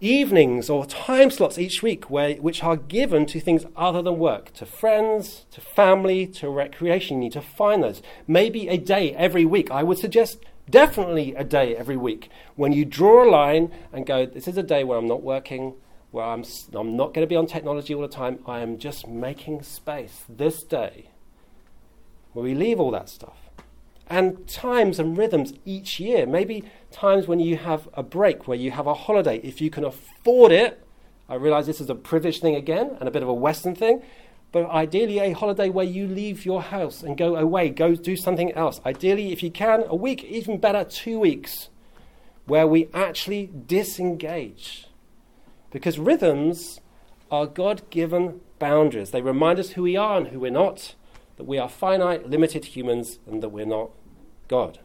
evenings 0.00 0.68
or 0.70 0.86
time 0.86 1.30
slots 1.30 1.58
each 1.58 1.82
week 1.82 2.10
where, 2.10 2.34
which 2.36 2.64
are 2.64 2.76
given 2.76 3.26
to 3.26 3.38
things 3.38 3.66
other 3.76 4.02
than 4.02 4.18
work, 4.18 4.52
to 4.54 4.66
friends, 4.66 5.46
to 5.52 5.60
family, 5.60 6.26
to 6.26 6.48
recreation. 6.48 7.18
You 7.18 7.24
need 7.24 7.32
to 7.32 7.42
find 7.42 7.82
those. 7.82 8.02
Maybe 8.26 8.68
a 8.68 8.78
day 8.78 9.14
every 9.14 9.44
week. 9.44 9.70
I 9.70 9.82
would 9.82 9.98
suggest 9.98 10.38
definitely 10.68 11.34
a 11.34 11.44
day 11.44 11.76
every 11.76 11.96
week 11.96 12.30
when 12.56 12.72
you 12.72 12.84
draw 12.84 13.24
a 13.24 13.30
line 13.30 13.70
and 13.92 14.06
go, 14.06 14.26
this 14.26 14.48
is 14.48 14.56
a 14.56 14.62
day 14.62 14.84
where 14.84 14.98
I'm 14.98 15.08
not 15.08 15.22
working, 15.22 15.74
where 16.10 16.24
I'm, 16.24 16.44
I'm 16.74 16.96
not 16.96 17.14
going 17.14 17.26
to 17.26 17.30
be 17.30 17.36
on 17.36 17.46
technology 17.46 17.94
all 17.94 18.02
the 18.02 18.08
time. 18.08 18.40
I 18.46 18.60
am 18.60 18.78
just 18.78 19.06
making 19.06 19.62
space 19.62 20.24
this 20.28 20.62
day 20.62 21.10
where 22.32 22.44
we 22.44 22.54
leave 22.54 22.80
all 22.80 22.90
that 22.92 23.08
stuff. 23.08 23.49
And 24.10 24.46
times 24.48 24.98
and 24.98 25.16
rhythms 25.16 25.54
each 25.64 26.00
year. 26.00 26.26
Maybe 26.26 26.64
times 26.90 27.28
when 27.28 27.38
you 27.38 27.56
have 27.56 27.88
a 27.94 28.02
break, 28.02 28.48
where 28.48 28.58
you 28.58 28.72
have 28.72 28.88
a 28.88 28.94
holiday. 28.94 29.38
If 29.38 29.60
you 29.60 29.70
can 29.70 29.84
afford 29.84 30.50
it, 30.50 30.84
I 31.28 31.36
realize 31.36 31.66
this 31.66 31.80
is 31.80 31.88
a 31.88 31.94
privileged 31.94 32.42
thing 32.42 32.56
again 32.56 32.96
and 32.98 33.08
a 33.08 33.12
bit 33.12 33.22
of 33.22 33.28
a 33.28 33.34
Western 33.34 33.76
thing. 33.76 34.02
But 34.52 34.68
ideally, 34.68 35.20
a 35.20 35.30
holiday 35.32 35.68
where 35.68 35.84
you 35.84 36.08
leave 36.08 36.44
your 36.44 36.60
house 36.60 37.04
and 37.04 37.16
go 37.16 37.36
away, 37.36 37.70
go 37.70 37.94
do 37.94 38.16
something 38.16 38.50
else. 38.52 38.80
Ideally, 38.84 39.30
if 39.30 39.44
you 39.44 39.50
can, 39.50 39.84
a 39.86 39.94
week, 39.94 40.24
even 40.24 40.58
better, 40.58 40.82
two 40.82 41.20
weeks, 41.20 41.68
where 42.46 42.66
we 42.66 42.88
actually 42.92 43.48
disengage. 43.66 44.88
Because 45.70 46.00
rhythms 46.00 46.80
are 47.30 47.46
God 47.46 47.88
given 47.90 48.40
boundaries. 48.58 49.12
They 49.12 49.22
remind 49.22 49.60
us 49.60 49.70
who 49.70 49.82
we 49.84 49.96
are 49.96 50.18
and 50.18 50.28
who 50.28 50.40
we're 50.40 50.50
not, 50.50 50.96
that 51.40 51.46
we 51.46 51.56
are 51.56 51.70
finite, 51.70 52.28
limited 52.28 52.66
humans, 52.66 53.18
and 53.26 53.42
that 53.42 53.48
we're 53.48 53.64
not 53.64 53.88
God. 54.46 54.78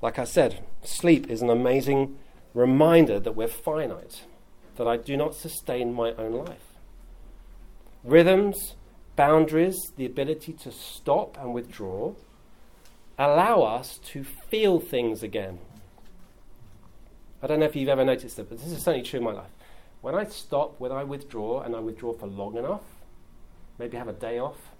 Like 0.00 0.18
I 0.18 0.24
said, 0.24 0.64
sleep 0.82 1.28
is 1.28 1.42
an 1.42 1.50
amazing 1.50 2.16
reminder 2.54 3.20
that 3.20 3.32
we're 3.36 3.48
finite, 3.48 4.22
that 4.76 4.88
I 4.88 4.96
do 4.96 5.14
not 5.14 5.34
sustain 5.34 5.92
my 5.92 6.12
own 6.12 6.32
life. 6.32 6.72
Rhythms, 8.02 8.76
boundaries, 9.14 9.76
the 9.98 10.06
ability 10.06 10.54
to 10.54 10.72
stop 10.72 11.36
and 11.38 11.52
withdraw 11.52 12.14
allow 13.18 13.60
us 13.60 13.98
to 14.04 14.24
feel 14.24 14.80
things 14.80 15.22
again. 15.22 15.58
I 17.42 17.46
don't 17.46 17.60
know 17.60 17.66
if 17.66 17.76
you've 17.76 17.90
ever 17.90 18.06
noticed 18.06 18.38
it, 18.38 18.48
but 18.48 18.58
this 18.58 18.72
is 18.72 18.82
certainly 18.82 19.06
true 19.06 19.18
in 19.18 19.24
my 19.24 19.32
life. 19.32 19.50
When 20.00 20.14
I 20.14 20.24
stop, 20.24 20.80
when 20.80 20.92
I 20.92 21.04
withdraw, 21.04 21.60
and 21.60 21.76
I 21.76 21.80
withdraw 21.80 22.14
for 22.14 22.26
long 22.26 22.56
enough, 22.56 22.80
maybe 23.78 23.96
have 23.96 24.08
a 24.08 24.12
day 24.12 24.38
off, 24.38 24.70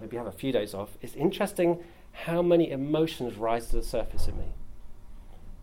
maybe 0.00 0.16
have 0.16 0.26
a 0.26 0.32
few 0.32 0.52
days 0.52 0.74
off, 0.74 0.96
it's 1.00 1.14
interesting 1.14 1.82
how 2.12 2.42
many 2.42 2.70
emotions 2.70 3.36
rise 3.36 3.68
to 3.68 3.76
the 3.76 3.82
surface 3.82 4.26
in 4.26 4.36
me. 4.36 4.52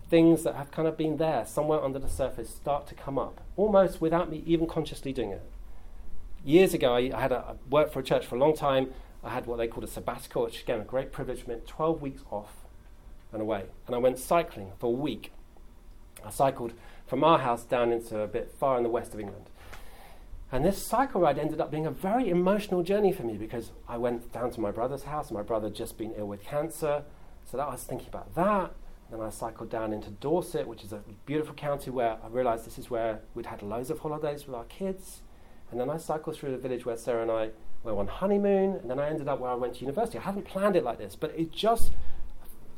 Things 0.09 0.43
that 0.43 0.55
have 0.55 0.71
kind 0.71 0.87
of 0.87 0.97
been 0.97 1.17
there 1.17 1.45
somewhere 1.45 1.83
under 1.83 1.99
the 1.99 2.09
surface 2.09 2.49
start 2.49 2.87
to 2.87 2.95
come 2.95 3.19
up, 3.19 3.41
almost 3.55 3.99
without 3.99 4.29
me 4.29 4.43
even 4.45 4.67
consciously 4.67 5.11
doing 5.11 5.31
it 5.31 5.43
years 6.47 6.73
ago, 6.73 6.95
I, 6.95 7.09
had 7.19 7.31
a, 7.31 7.37
I 7.37 7.53
worked 7.69 7.93
for 7.93 7.99
a 7.99 8.03
church 8.03 8.25
for 8.25 8.35
a 8.35 8.39
long 8.39 8.55
time. 8.55 8.93
I 9.23 9.29
had 9.29 9.45
what 9.45 9.57
they 9.57 9.67
called 9.67 9.83
a 9.83 9.87
sabbatical, 9.87 10.43
which 10.43 10.61
again, 10.61 10.79
a 10.79 10.85
great 10.85 11.11
privilege, 11.11 11.45
meant 11.45 11.67
12 11.67 12.01
weeks 12.01 12.23
off 12.31 12.53
and 13.33 13.41
away. 13.41 13.65
And 13.85 13.95
I 13.95 13.99
went 13.99 14.17
cycling 14.17 14.71
for 14.79 14.87
a 14.87 14.89
week. 14.89 15.31
I 16.25 16.29
cycled 16.29 16.73
from 17.05 17.23
our 17.23 17.39
house 17.39 17.63
down 17.63 17.91
into 17.91 18.19
a 18.19 18.27
bit 18.27 18.53
far 18.57 18.77
in 18.77 18.83
the 18.83 18.89
west 18.89 19.13
of 19.13 19.19
England. 19.19 19.49
And 20.51 20.63
this 20.63 20.81
cycle 20.81 21.21
ride 21.21 21.37
ended 21.37 21.59
up 21.59 21.71
being 21.71 21.85
a 21.85 21.91
very 21.91 22.29
emotional 22.29 22.81
journey 22.81 23.11
for 23.11 23.23
me 23.23 23.35
because 23.35 23.71
I 23.87 23.97
went 23.97 24.31
down 24.31 24.51
to 24.51 24.61
my 24.61 24.71
brother's 24.71 25.03
house. 25.03 25.29
My 25.29 25.41
brother 25.41 25.67
had 25.67 25.75
just 25.75 25.97
been 25.97 26.13
ill 26.17 26.27
with 26.27 26.43
cancer. 26.43 27.03
So 27.45 27.57
that 27.57 27.67
I 27.67 27.71
was 27.71 27.83
thinking 27.83 28.07
about 28.07 28.33
that. 28.35 28.71
Then 29.09 29.21
I 29.21 29.29
cycled 29.29 29.69
down 29.69 29.93
into 29.93 30.09
Dorset, 30.09 30.67
which 30.67 30.83
is 30.83 30.91
a 30.91 31.01
beautiful 31.25 31.53
county 31.53 31.89
where 31.89 32.17
I 32.23 32.27
realized 32.27 32.65
this 32.65 32.77
is 32.77 32.89
where 32.89 33.21
we'd 33.35 33.45
had 33.45 33.61
loads 33.61 33.89
of 33.89 33.99
holidays 33.99 34.45
with 34.45 34.55
our 34.55 34.65
kids. 34.65 35.21
And 35.71 35.79
then 35.79 35.89
I 35.89 35.97
cycled 35.97 36.35
through 36.35 36.51
the 36.51 36.57
village 36.57 36.85
where 36.85 36.97
Sarah 36.97 37.21
and 37.21 37.31
I 37.31 37.51
were 37.83 37.97
on 37.97 38.07
honeymoon, 38.07 38.75
and 38.75 38.89
then 38.89 38.99
I 38.99 39.09
ended 39.09 39.27
up 39.27 39.39
where 39.39 39.51
I 39.51 39.55
went 39.55 39.75
to 39.75 39.81
university. 39.81 40.17
I 40.17 40.21
hadn't 40.21 40.45
planned 40.45 40.75
it 40.75 40.83
like 40.83 40.97
this, 40.97 41.15
but 41.15 41.31
it 41.37 41.51
just, 41.51 41.91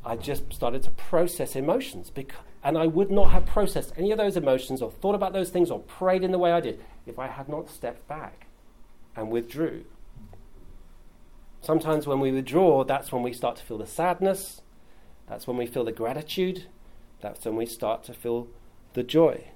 I 0.04 0.16
just 0.16 0.52
started 0.52 0.82
to 0.84 0.90
process 0.90 1.54
emotions. 1.56 2.10
Because, 2.10 2.40
and 2.62 2.76
I 2.78 2.86
would 2.86 3.10
not 3.10 3.30
have 3.30 3.46
processed 3.46 3.92
any 3.96 4.12
of 4.12 4.18
those 4.18 4.36
emotions 4.36 4.82
or 4.82 4.90
thought 4.90 5.14
about 5.14 5.32
those 5.32 5.50
things 5.50 5.70
or 5.70 5.80
prayed 5.80 6.22
in 6.22 6.30
the 6.30 6.38
way 6.38 6.52
I 6.52 6.60
did 6.60 6.80
if 7.06 7.18
I 7.18 7.26
had 7.26 7.48
not 7.48 7.70
stepped 7.70 8.06
back 8.08 8.46
and 9.16 9.30
withdrew. 9.30 9.84
Sometimes 11.62 12.06
when 12.06 12.20
we 12.20 12.32
withdraw, 12.32 12.84
that's 12.84 13.12
when 13.12 13.22
we 13.22 13.32
start 13.32 13.56
to 13.56 13.62
feel 13.62 13.78
the 13.78 13.86
sadness, 13.86 14.62
that's 15.28 15.46
when 15.46 15.56
we 15.56 15.66
feel 15.66 15.84
the 15.84 15.92
gratitude, 15.92 16.66
that's 17.20 17.44
when 17.44 17.56
we 17.56 17.66
start 17.66 18.02
to 18.04 18.14
feel 18.14 18.48
the 18.94 19.02
joy. 19.02 19.48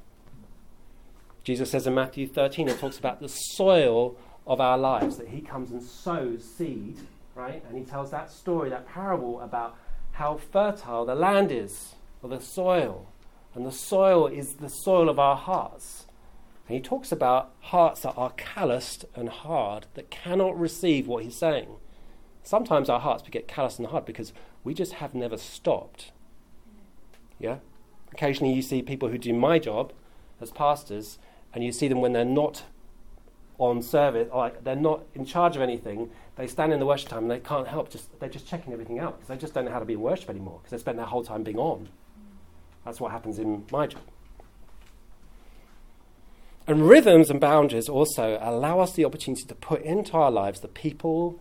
Jesus 1.42 1.70
says 1.70 1.86
in 1.86 1.94
Matthew 1.94 2.26
13, 2.26 2.68
it 2.68 2.78
talks 2.78 2.98
about 2.98 3.20
the 3.20 3.28
soil 3.28 4.16
of 4.46 4.60
our 4.60 4.76
lives, 4.76 5.16
that 5.16 5.28
he 5.28 5.40
comes 5.40 5.70
and 5.70 5.82
sows 5.82 6.44
seed, 6.44 6.98
right? 7.34 7.62
And 7.68 7.78
he 7.78 7.84
tells 7.84 8.10
that 8.10 8.30
story, 8.30 8.68
that 8.70 8.86
parable 8.86 9.40
about 9.40 9.76
how 10.14 10.36
fertile 10.36 11.04
the 11.04 11.14
land 11.14 11.50
is, 11.50 11.94
or 12.22 12.28
the 12.28 12.40
soil. 12.40 13.08
And 13.54 13.66
the 13.66 13.72
soil 13.72 14.26
is 14.26 14.54
the 14.54 14.68
soil 14.68 15.08
of 15.08 15.18
our 15.18 15.36
hearts. 15.36 16.06
And 16.68 16.76
he 16.76 16.80
talks 16.80 17.10
about 17.10 17.52
hearts 17.60 18.02
that 18.02 18.14
are 18.16 18.30
calloused 18.30 19.04
and 19.14 19.28
hard, 19.28 19.86
that 19.94 20.10
cannot 20.10 20.58
receive 20.58 21.06
what 21.06 21.24
he's 21.24 21.36
saying. 21.36 21.68
Sometimes 22.44 22.88
our 22.88 23.00
hearts 23.00 23.24
get 23.28 23.48
calloused 23.48 23.78
and 23.78 23.88
hard 23.88 24.04
because 24.04 24.32
we 24.62 24.72
just 24.72 24.94
have 24.94 25.14
never 25.14 25.36
stopped. 25.36 26.12
Yeah? 27.40 27.58
Occasionally 28.12 28.54
you 28.54 28.62
see 28.62 28.82
people 28.82 29.08
who 29.08 29.18
do 29.18 29.32
my 29.32 29.58
job 29.58 29.92
as 30.40 30.52
pastors 30.52 31.18
and 31.52 31.64
you 31.64 31.72
see 31.72 31.88
them 31.88 32.00
when 32.00 32.12
they're 32.12 32.24
not 32.24 32.62
on 33.58 33.82
service, 33.82 34.28
like 34.34 34.64
they're 34.64 34.76
not 34.76 35.04
in 35.14 35.24
charge 35.24 35.56
of 35.56 35.62
anything, 35.62 36.10
they 36.36 36.46
stand 36.46 36.72
in 36.72 36.80
the 36.80 36.86
worship 36.86 37.08
time 37.08 37.22
and 37.24 37.30
they 37.30 37.38
can't 37.38 37.68
help 37.68 37.90
just 37.90 38.18
they're 38.18 38.28
just 38.28 38.46
checking 38.46 38.72
everything 38.72 38.98
out 38.98 39.16
because 39.16 39.28
they 39.28 39.36
just 39.36 39.54
don't 39.54 39.64
know 39.64 39.70
how 39.70 39.78
to 39.78 39.84
be 39.84 39.94
in 39.94 40.00
worship 40.00 40.28
anymore 40.30 40.58
because 40.58 40.70
they 40.70 40.78
spend 40.78 40.98
their 40.98 41.06
whole 41.06 41.24
time 41.24 41.42
being 41.42 41.58
on. 41.58 41.88
That's 42.84 43.00
what 43.00 43.12
happens 43.12 43.38
in 43.38 43.64
my 43.70 43.86
job. 43.86 44.02
And 46.66 46.88
rhythms 46.88 47.30
and 47.30 47.40
boundaries 47.40 47.88
also 47.88 48.38
allow 48.40 48.80
us 48.80 48.92
the 48.92 49.04
opportunity 49.04 49.44
to 49.44 49.54
put 49.54 49.82
into 49.82 50.14
our 50.14 50.30
lives 50.30 50.60
the 50.60 50.68
people 50.68 51.38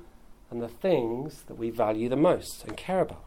and 0.51 0.61
the 0.61 0.67
things 0.67 1.43
that 1.43 1.57
we 1.57 1.69
value 1.69 2.09
the 2.09 2.17
most 2.17 2.63
and 2.65 2.75
care 2.75 3.01
about. 3.01 3.23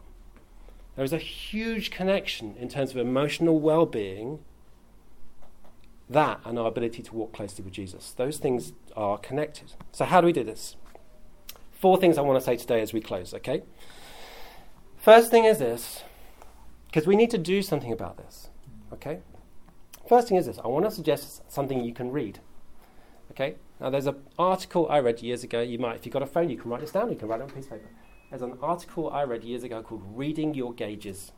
There 0.95 1.03
is 1.03 1.13
a 1.13 1.17
huge 1.17 1.91
connection 1.91 2.55
in 2.59 2.69
terms 2.69 2.91
of 2.91 2.97
emotional 2.97 3.59
well 3.59 3.85
being, 3.85 4.39
that 6.09 6.39
and 6.45 6.57
our 6.57 6.67
ability 6.67 7.03
to 7.03 7.13
walk 7.13 7.33
closely 7.33 7.63
with 7.63 7.73
Jesus. 7.73 8.11
Those 8.11 8.37
things 8.37 8.73
are 8.95 9.17
connected. 9.17 9.73
So, 9.91 10.05
how 10.05 10.21
do 10.21 10.27
we 10.27 10.33
do 10.33 10.43
this? 10.43 10.75
Four 11.71 11.97
things 11.97 12.17
I 12.17 12.21
want 12.21 12.39
to 12.39 12.45
say 12.45 12.55
today 12.55 12.81
as 12.81 12.93
we 12.93 13.01
close, 13.01 13.33
okay? 13.33 13.63
First 14.97 15.29
thing 15.29 15.45
is 15.45 15.59
this, 15.59 16.03
because 16.87 17.05
we 17.05 17.15
need 17.15 17.29
to 17.31 17.37
do 17.37 17.61
something 17.61 17.91
about 17.91 18.17
this, 18.17 18.49
okay? 18.93 19.19
First 20.07 20.29
thing 20.29 20.37
is 20.37 20.45
this 20.45 20.59
I 20.63 20.67
want 20.67 20.85
to 20.85 20.91
suggest 20.91 21.49
something 21.51 21.83
you 21.83 21.93
can 21.93 22.11
read. 22.11 22.39
Okay? 23.31 23.55
Now, 23.79 23.89
there's 23.89 24.07
an 24.07 24.15
article 24.39 24.87
I 24.89 24.99
read 24.99 25.21
years 25.21 25.43
ago. 25.43 25.61
You 25.61 25.77
might, 25.77 25.97
if 25.97 26.05
you've 26.05 26.13
got 26.13 26.23
a 26.23 26.27
phone, 26.27 26.49
you 26.49 26.57
can 26.57 26.71
write 26.71 26.81
this 26.81 26.91
down. 26.91 27.11
You 27.11 27.15
can 27.15 27.27
write 27.27 27.39
it 27.39 27.43
on 27.43 27.49
a 27.49 27.53
piece 27.53 27.65
of 27.65 27.71
paper. 27.71 27.89
There's 28.29 28.41
an 28.41 28.57
article 28.61 29.09
I 29.11 29.23
read 29.23 29.43
years 29.43 29.63
ago 29.63 29.83
called 29.83 30.01
Reading 30.15 30.53
Your 30.53 30.73
Gauges. 30.73 31.31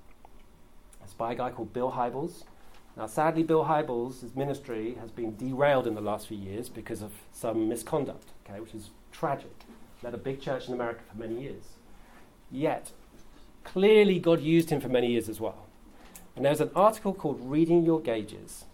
It's 1.03 1.13
by 1.13 1.33
a 1.33 1.35
guy 1.35 1.51
called 1.51 1.73
Bill 1.73 1.91
Hybels. 1.91 2.43
Now, 2.99 3.07
sadly, 3.07 3.43
Bill 3.43 3.63
Hybels' 3.63 4.35
ministry 4.35 4.97
has 4.99 5.09
been 5.09 5.37
derailed 5.37 5.87
in 5.87 5.95
the 5.95 6.01
last 6.01 6.27
few 6.27 6.35
years 6.37 6.67
because 6.67 7.01
of 7.01 7.13
some 7.31 7.69
misconduct, 7.69 8.27
okay, 8.43 8.59
which 8.59 8.75
is 8.75 8.89
tragic. 9.13 9.55
Led 10.03 10.13
a 10.13 10.17
big 10.17 10.41
church 10.41 10.67
in 10.67 10.73
America 10.73 10.99
for 11.09 11.17
many 11.17 11.41
years. 11.41 11.63
Yet, 12.51 12.91
clearly, 13.63 14.19
God 14.19 14.41
used 14.41 14.69
him 14.69 14.81
for 14.81 14.89
many 14.89 15.07
years 15.13 15.29
as 15.29 15.39
well. 15.39 15.65
And 16.35 16.43
there's 16.43 16.59
an 16.59 16.71
article 16.75 17.13
called 17.13 17.39
Reading 17.41 17.85
Your 17.85 18.01
Gauges 18.01 18.65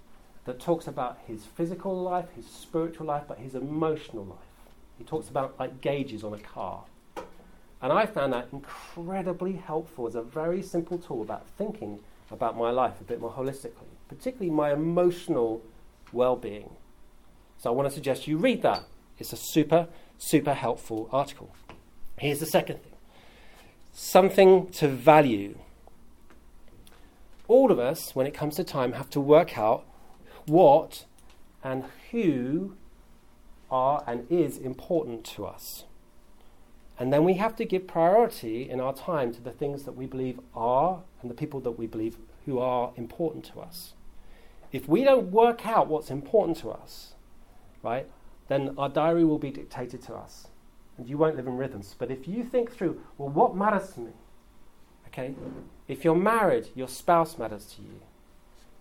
that 0.45 0.59
talks 0.59 0.87
about 0.87 1.19
his 1.27 1.45
physical 1.45 1.95
life, 1.95 2.29
his 2.35 2.47
spiritual 2.47 3.05
life, 3.05 3.25
but 3.27 3.37
his 3.37 3.53
emotional 3.53 4.25
life. 4.25 4.39
He 4.97 5.03
talks 5.03 5.29
about 5.29 5.53
like 5.59 5.81
gauges 5.81 6.23
on 6.23 6.33
a 6.33 6.39
car. 6.39 6.85
And 7.79 7.93
I 7.93 8.07
found 8.07 8.33
that 8.33 8.47
incredibly 8.51 9.51
helpful 9.51 10.07
as 10.07 10.15
a 10.15 10.23
very 10.23 10.63
simple 10.63 10.97
tool 10.97 11.21
about 11.21 11.45
thinking 11.59 11.99
about 12.31 12.57
my 12.57 12.71
life 12.71 12.99
a 12.99 13.03
bit 13.03 13.21
more 13.21 13.31
holistically, 13.31 13.93
particularly 14.07 14.51
my 14.51 14.71
emotional 14.71 15.61
well 16.11 16.35
being. 16.35 16.71
So 17.57 17.69
I 17.69 17.73
want 17.73 17.89
to 17.89 17.93
suggest 17.93 18.27
you 18.27 18.37
read 18.37 18.61
that. 18.61 18.83
It's 19.17 19.33
a 19.33 19.37
super, 19.37 19.87
super 20.17 20.53
helpful 20.53 21.09
article. 21.11 21.55
Here's 22.17 22.39
the 22.39 22.45
second 22.45 22.81
thing 22.83 22.93
something 23.93 24.67
to 24.71 24.87
value 24.87 25.57
all 27.47 27.71
of 27.71 27.79
us, 27.79 28.15
when 28.15 28.25
it 28.25 28.33
comes 28.33 28.55
to 28.55 28.63
time, 28.63 28.93
have 28.93 29.09
to 29.11 29.21
work 29.21 29.57
out 29.57 29.85
what 30.47 31.05
and 31.63 31.85
who 32.11 32.75
are 33.69 34.03
and 34.07 34.25
is 34.31 34.57
important 34.57 35.23
to 35.25 35.45
us. 35.45 35.85
And 36.97 37.11
then 37.11 37.23
we 37.23 37.35
have 37.35 37.55
to 37.57 37.65
give 37.65 37.87
priority 37.87 38.69
in 38.69 38.79
our 38.79 38.93
time 38.93 39.33
to 39.33 39.41
the 39.41 39.51
things 39.51 39.83
that 39.83 39.93
we 39.93 40.05
believe 40.05 40.39
are 40.55 41.03
and 41.21 41.29
the 41.29 41.35
people 41.35 41.59
that 41.61 41.71
we 41.71 41.87
believe 41.87 42.17
who 42.45 42.59
are 42.59 42.93
important 42.95 43.43
to 43.45 43.59
us. 43.59 43.94
If 44.75 44.89
we 44.89 45.05
don't 45.05 45.31
work 45.31 45.65
out 45.65 45.87
what's 45.87 46.11
important 46.11 46.57
to 46.57 46.69
us, 46.69 47.13
right, 47.81 48.07
then 48.49 48.75
our 48.77 48.89
diary 48.89 49.23
will 49.23 49.39
be 49.39 49.49
dictated 49.49 50.01
to 50.01 50.15
us. 50.15 50.47
And 50.97 51.07
you 51.07 51.17
won't 51.17 51.37
live 51.37 51.47
in 51.47 51.55
rhythms. 51.55 51.95
But 51.97 52.11
if 52.11 52.27
you 52.27 52.43
think 52.43 52.73
through, 52.73 53.01
well, 53.17 53.29
what 53.29 53.55
matters 53.55 53.93
to 53.93 54.01
me? 54.01 54.11
Okay? 55.07 55.33
If 55.87 56.03
you're 56.03 56.13
married, 56.13 56.71
your 56.75 56.89
spouse 56.89 57.37
matters 57.37 57.67
to 57.67 57.83
you. 57.83 58.01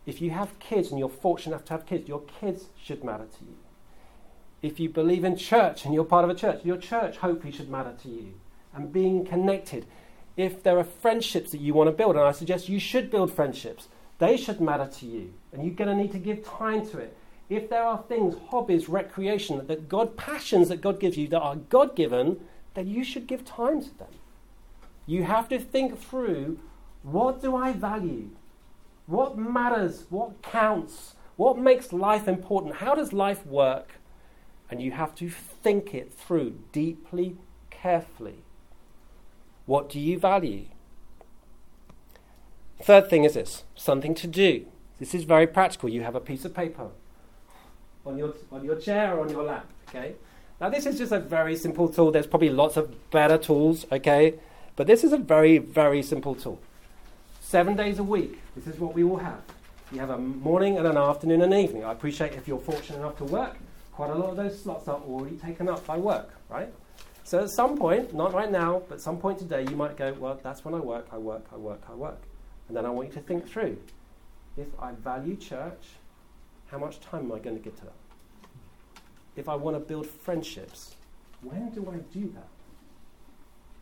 If 0.05 0.21
you 0.21 0.31
have 0.31 0.59
kids 0.59 0.91
and 0.91 0.99
you're 0.99 1.09
fortunate 1.09 1.53
enough 1.55 1.67
to 1.67 1.75
have 1.75 1.87
kids, 1.87 2.09
your 2.09 2.23
kids 2.23 2.71
should 2.83 3.05
matter 3.05 3.27
to 3.39 3.45
you. 3.45 3.55
If 4.63 4.81
you 4.81 4.89
believe 4.89 5.23
in 5.23 5.37
church 5.37 5.85
and 5.85 5.95
you're 5.95 6.05
part 6.05 6.25
of 6.25 6.31
a 6.31 6.35
church, 6.35 6.65
your 6.65 6.77
church 6.77 7.19
hopefully 7.19 7.53
should 7.53 7.71
matter 7.71 7.95
to 8.03 8.09
you. 8.09 8.35
And 8.75 8.93
being 8.93 9.25
connected. 9.25 9.87
If 10.37 10.61
there 10.65 10.77
are 10.77 10.83
friendships 10.85 11.53
that 11.53 11.61
you 11.61 11.73
want 11.73 11.87
to 11.87 11.93
build, 11.93 12.17
and 12.17 12.25
I 12.25 12.33
suggest 12.33 12.69
you 12.69 12.81
should 12.81 13.13
build 13.13 13.33
friendships, 13.33 13.87
they 14.19 14.37
should 14.37 14.61
matter 14.61 14.87
to 14.87 15.07
you. 15.07 15.33
And 15.53 15.65
you're 15.65 15.75
going 15.75 15.95
to 15.95 16.03
need 16.03 16.13
to 16.13 16.19
give 16.19 16.45
time 16.45 16.87
to 16.89 16.99
it. 16.99 17.17
If 17.49 17.69
there 17.69 17.85
are 17.85 18.03
things, 18.09 18.37
hobbies, 18.49 18.89
recreation, 18.89 19.67
that, 19.67 19.89
God, 19.89 20.17
passions 20.17 20.69
that 20.69 20.81
God 20.81 20.99
gives 20.99 21.17
you 21.17 21.29
that 21.29 21.41
are 21.41 21.57
God 21.57 21.95
given, 21.95 22.41
then 22.75 22.89
you 22.89 23.05
should 23.05 23.27
give 23.27 23.45
time 23.45 23.83
to 23.83 23.99
them. 23.99 24.09
You 25.07 25.25
have 25.25 25.49
to 25.51 25.59
think 25.59 26.01
through 26.01 26.59
what 27.03 27.43
do 27.43 27.55
I 27.55 27.73
value? 27.73 28.31
What 29.07 29.37
matters? 29.37 30.07
What 30.09 30.41
counts? 30.43 31.15
What 31.37 31.59
makes 31.59 31.93
life 31.93 32.27
important? 32.27 32.77
How 32.77 32.95
does 32.95 33.13
life 33.13 33.45
work? 33.47 33.93
And 34.71 34.81
you 34.81 34.93
have 34.93 35.15
to 35.17 35.29
think 35.29 35.95
it 35.95 36.13
through 36.13 36.59
deeply, 36.73 37.37
carefully. 37.71 38.45
What 39.67 39.91
do 39.91 40.01
you 40.01 40.19
value? 40.19 40.67
Third 42.83 43.09
thing 43.09 43.25
is 43.25 43.35
this 43.35 43.65
something 43.75 44.15
to 44.17 44.27
do. 44.27 44.67
This 44.99 45.15
is 45.15 45.25
very 45.25 45.47
practical. 45.47 45.89
You 45.89 46.03
have 46.03 46.15
a 46.15 46.21
piece 46.21 46.45
of 46.45 46.55
paper 46.55 46.89
on 48.07 48.19
your, 48.19 48.35
on 48.53 48.65
your 48.65 48.77
chair 48.77 49.17
or 49.17 49.21
on 49.21 49.31
your 49.31 49.43
lap, 49.43 49.67
okay? 49.89 50.15
Now, 50.61 50.69
this 50.69 50.87
is 50.87 50.99
just 50.99 51.13
a 51.13 51.19
very 51.19 51.57
simple 51.57 51.89
tool. 51.89 52.11
There's 52.11 52.27
probably 52.27 52.51
lots 52.51 52.77
of 52.77 53.11
better 53.11 53.39
tools, 53.39 53.87
okay? 53.91 54.35
But 54.77 54.87
this 54.87 55.05
is 55.05 55.13
a 55.13 55.19
very, 55.19 55.59
very 55.59 56.03
simple 56.03 56.35
tool. 56.35 56.61
Seven 57.41 57.77
days 57.77 57.99
a 57.99 58.05
week, 58.05 58.41
this 58.57 58.67
is 58.67 58.79
what 58.79 58.95
we 58.95 59.05
will 59.05 59.19
have. 59.19 59.43
You 59.93 59.99
have 60.01 60.11
a 60.11 60.19
morning 60.19 60.79
and 60.79 60.87
an 60.87 60.97
afternoon 60.97 61.43
and 61.43 61.53
an 61.53 61.61
evening. 61.61 61.85
I 61.85 61.93
appreciate 61.93 62.33
if 62.33 62.49
you're 62.49 62.59
fortunate 62.59 62.99
enough 62.99 63.17
to 63.19 63.25
work, 63.25 63.57
quite 63.93 64.11
a 64.11 64.15
lot 64.15 64.31
of 64.31 64.37
those 64.37 64.61
slots 64.61 64.89
are 64.89 65.01
already 65.01 65.37
taken 65.37 65.69
up 65.69 65.87
by 65.87 65.97
work, 65.97 66.31
right? 66.49 66.73
So 67.25 67.43
at 67.43 67.51
some 67.51 67.77
point, 67.77 68.15
not 68.15 68.33
right 68.33 68.51
now, 68.51 68.83
but 68.89 69.01
some 69.01 69.19
point 69.19 69.39
today, 69.39 69.67
you 69.69 69.77
might 69.77 69.97
go, 69.97 70.13
well, 70.15 70.39
that's 70.43 70.65
when 70.65 70.75
I 70.75 70.79
work, 70.79 71.07
I 71.13 71.19
work, 71.19 71.45
I 71.53 71.57
work, 71.57 71.83
I 71.89 71.95
work. 71.95 72.21
And 72.69 72.77
then 72.77 72.87
I 72.87 72.91
want 72.91 73.09
you 73.09 73.15
to 73.15 73.21
think 73.21 73.49
through 73.49 73.79
if 74.57 74.69
I 74.81 74.93
value 74.93 75.37
church, 75.37 75.85
how 76.69 76.79
much 76.79 77.01
time 77.01 77.25
am 77.25 77.33
I 77.33 77.39
going 77.39 77.57
to 77.57 77.63
give 77.63 77.77
to 77.77 77.85
that? 77.85 77.93
If 79.37 79.49
I 79.49 79.55
want 79.57 79.77
to 79.77 79.81
build 79.81 80.07
friendships, 80.07 80.95
when 81.43 81.71
do 81.71 81.91
I 81.91 81.97
do 82.13 82.31
that? 82.35 82.49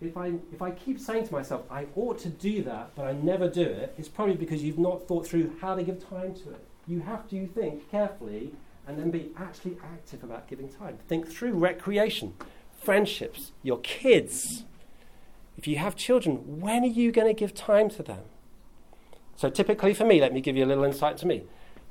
if 0.06 0.16
I, 0.16 0.32
if 0.52 0.60
I 0.60 0.70
keep 0.70 0.98
saying 0.98 1.26
to 1.28 1.32
myself, 1.32 1.62
I 1.70 1.86
ought 1.94 2.18
to 2.20 2.28
do 2.28 2.62
that, 2.64 2.90
but 2.94 3.06
I 3.06 3.12
never 3.12 3.48
do 3.48 3.62
it, 3.62 3.94
it's 3.98 4.08
probably 4.08 4.34
because 4.34 4.62
you've 4.62 4.78
not 4.78 5.06
thought 5.06 5.26
through 5.26 5.56
how 5.60 5.74
to 5.74 5.82
give 5.82 6.06
time 6.08 6.34
to 6.34 6.50
it. 6.50 6.64
You 6.86 7.00
have 7.00 7.28
to 7.30 7.46
think 7.46 7.90
carefully 7.90 8.52
and 8.86 8.98
then 8.98 9.10
be 9.10 9.30
actually 9.36 9.76
active 9.82 10.24
about 10.24 10.48
giving 10.48 10.68
time. 10.68 10.98
Think 11.08 11.28
through 11.28 11.52
recreation, 11.52 12.34
friendships, 12.82 13.52
your 13.62 13.78
kids. 13.80 14.64
If 15.56 15.68
you 15.68 15.76
have 15.76 15.94
children, 15.94 16.60
when 16.60 16.82
are 16.82 16.86
you 16.86 17.12
going 17.12 17.28
to 17.28 17.38
give 17.38 17.54
time 17.54 17.88
to 17.90 18.02
them? 18.02 18.24
So, 19.42 19.50
typically 19.50 19.92
for 19.92 20.05
me, 20.05 20.20
let 20.20 20.33
me 20.33 20.40
give 20.40 20.57
you 20.57 20.64
a 20.64 20.70
little 20.70 20.85
insight 20.85 21.16
to 21.16 21.26
me. 21.26 21.42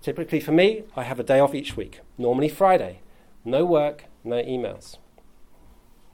Typically 0.02 0.40
for 0.40 0.54
me, 0.54 0.84
I 0.96 1.04
have 1.04 1.20
a 1.20 1.24
day 1.24 1.42
off 1.42 1.54
each 1.54 1.76
week, 1.76 2.00
normally 2.18 2.48
Friday. 2.48 3.02
No 3.44 3.66
work, 3.66 4.06
no 4.24 4.42
emails. 4.42 5.00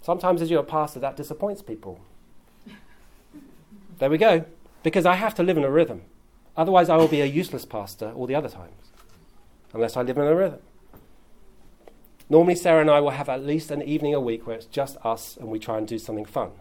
Sometimes, 0.01 0.41
as 0.41 0.49
you're 0.49 0.61
a 0.61 0.63
pastor, 0.63 0.99
that 0.99 1.15
disappoints 1.15 1.61
people. 1.61 1.99
there 3.99 4.09
we 4.09 4.17
go. 4.17 4.45
Because 4.81 5.05
I 5.05 5.13
have 5.13 5.35
to 5.35 5.43
live 5.43 5.57
in 5.57 5.63
a 5.63 5.69
rhythm. 5.69 6.01
Otherwise, 6.55 6.89
I 6.89 6.95
will 6.95 7.07
be 7.07 7.21
a 7.21 7.25
useless 7.25 7.65
pastor 7.65 8.11
all 8.15 8.25
the 8.25 8.33
other 8.33 8.49
times, 8.49 8.91
unless 9.75 9.95
I 9.95 10.01
live 10.01 10.17
in 10.17 10.23
a 10.23 10.33
rhythm. 10.33 10.61
Normally, 12.31 12.55
Sarah 12.55 12.81
and 12.81 12.89
I 12.89 12.99
will 12.99 13.11
have 13.11 13.29
at 13.29 13.43
least 13.43 13.69
an 13.69 13.83
evening 13.83 14.15
a 14.15 14.19
week 14.19 14.47
where 14.47 14.55
it's 14.55 14.65
just 14.65 14.97
us 15.05 15.37
and 15.37 15.49
we 15.49 15.59
try 15.59 15.77
and 15.77 15.87
do 15.87 15.99
something 15.99 16.25
fun. 16.25 16.53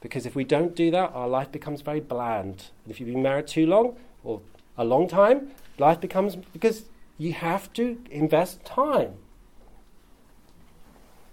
Because 0.00 0.26
if 0.26 0.34
we 0.34 0.44
don't 0.44 0.74
do 0.74 0.90
that, 0.90 1.12
our 1.12 1.28
life 1.28 1.52
becomes 1.52 1.82
very 1.82 2.00
bland. 2.00 2.66
And 2.84 2.90
if 2.90 3.00
you've 3.00 3.10
been 3.10 3.22
married 3.22 3.46
too 3.46 3.66
long 3.66 3.96
or 4.24 4.40
a 4.76 4.84
long 4.84 5.08
time, 5.08 5.50
life 5.78 6.00
becomes 6.00 6.36
because 6.36 6.84
you 7.18 7.32
have 7.34 7.72
to 7.74 8.00
invest 8.10 8.64
time. 8.64 9.14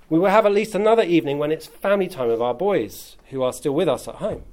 We 0.09 0.19
will 0.19 0.29
have 0.29 0.45
at 0.45 0.53
least 0.53 0.75
another 0.75 1.03
evening 1.03 1.37
when 1.37 1.51
it's 1.51 1.67
family 1.67 2.07
time 2.07 2.29
with 2.29 2.41
our 2.41 2.53
boys 2.53 3.17
who 3.29 3.43
are 3.43 3.53
still 3.53 3.73
with 3.73 3.89
us 3.89 4.07
at 4.07 4.15
home. 4.15 4.43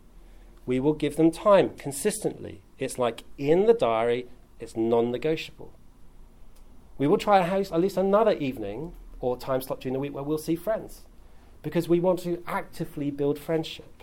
We 0.67 0.81
will 0.81 0.95
give 0.95 1.17
them 1.17 1.31
time 1.31 1.71
consistently. 1.77 2.63
It's 2.79 2.99
like 2.99 3.25
in 3.39 3.67
the 3.67 3.75
diary, 3.75 4.27
it's 4.59 4.77
non 4.77 5.11
negotiable. 5.11 5.73
We 6.99 7.07
will 7.07 7.19
try 7.19 7.39
and 7.39 7.51
host 7.51 7.73
at 7.73 7.81
least 7.81 7.97
another 7.97 8.33
evening 8.33 8.93
or 9.21 9.37
time 9.37 9.61
slot 9.61 9.81
during 9.81 9.95
the 9.95 10.01
week 10.01 10.15
where 10.15 10.23
we'll 10.23 10.39
see 10.39 10.57
friends 10.57 11.03
because 11.63 11.89
we 11.89 11.99
want 11.99 12.21
to 12.21 12.43
actively 12.47 13.11
build 13.11 13.39
friendship. 13.39 13.94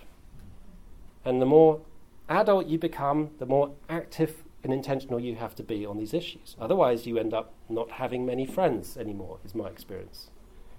And 1.24 1.42
the 1.42 1.46
more 1.46 1.82
adult 2.30 2.68
you 2.68 2.78
become, 2.78 3.32
the 3.40 3.46
more 3.46 3.72
active 3.90 4.44
and 4.64 4.72
intentional 4.72 5.20
you 5.20 5.36
have 5.36 5.56
to 5.56 5.64
be 5.64 5.86
on 5.86 5.98
these 5.98 6.14
issues. 6.14 6.56
Otherwise, 6.60 7.06
you 7.06 7.18
end 7.18 7.34
up 7.34 7.54
not 7.70 7.92
having 7.92 8.26
many 8.26 8.46
friends 8.46 8.98
anymore, 8.98 9.40
is 9.44 9.56
my 9.56 9.68
experience. 9.68 10.30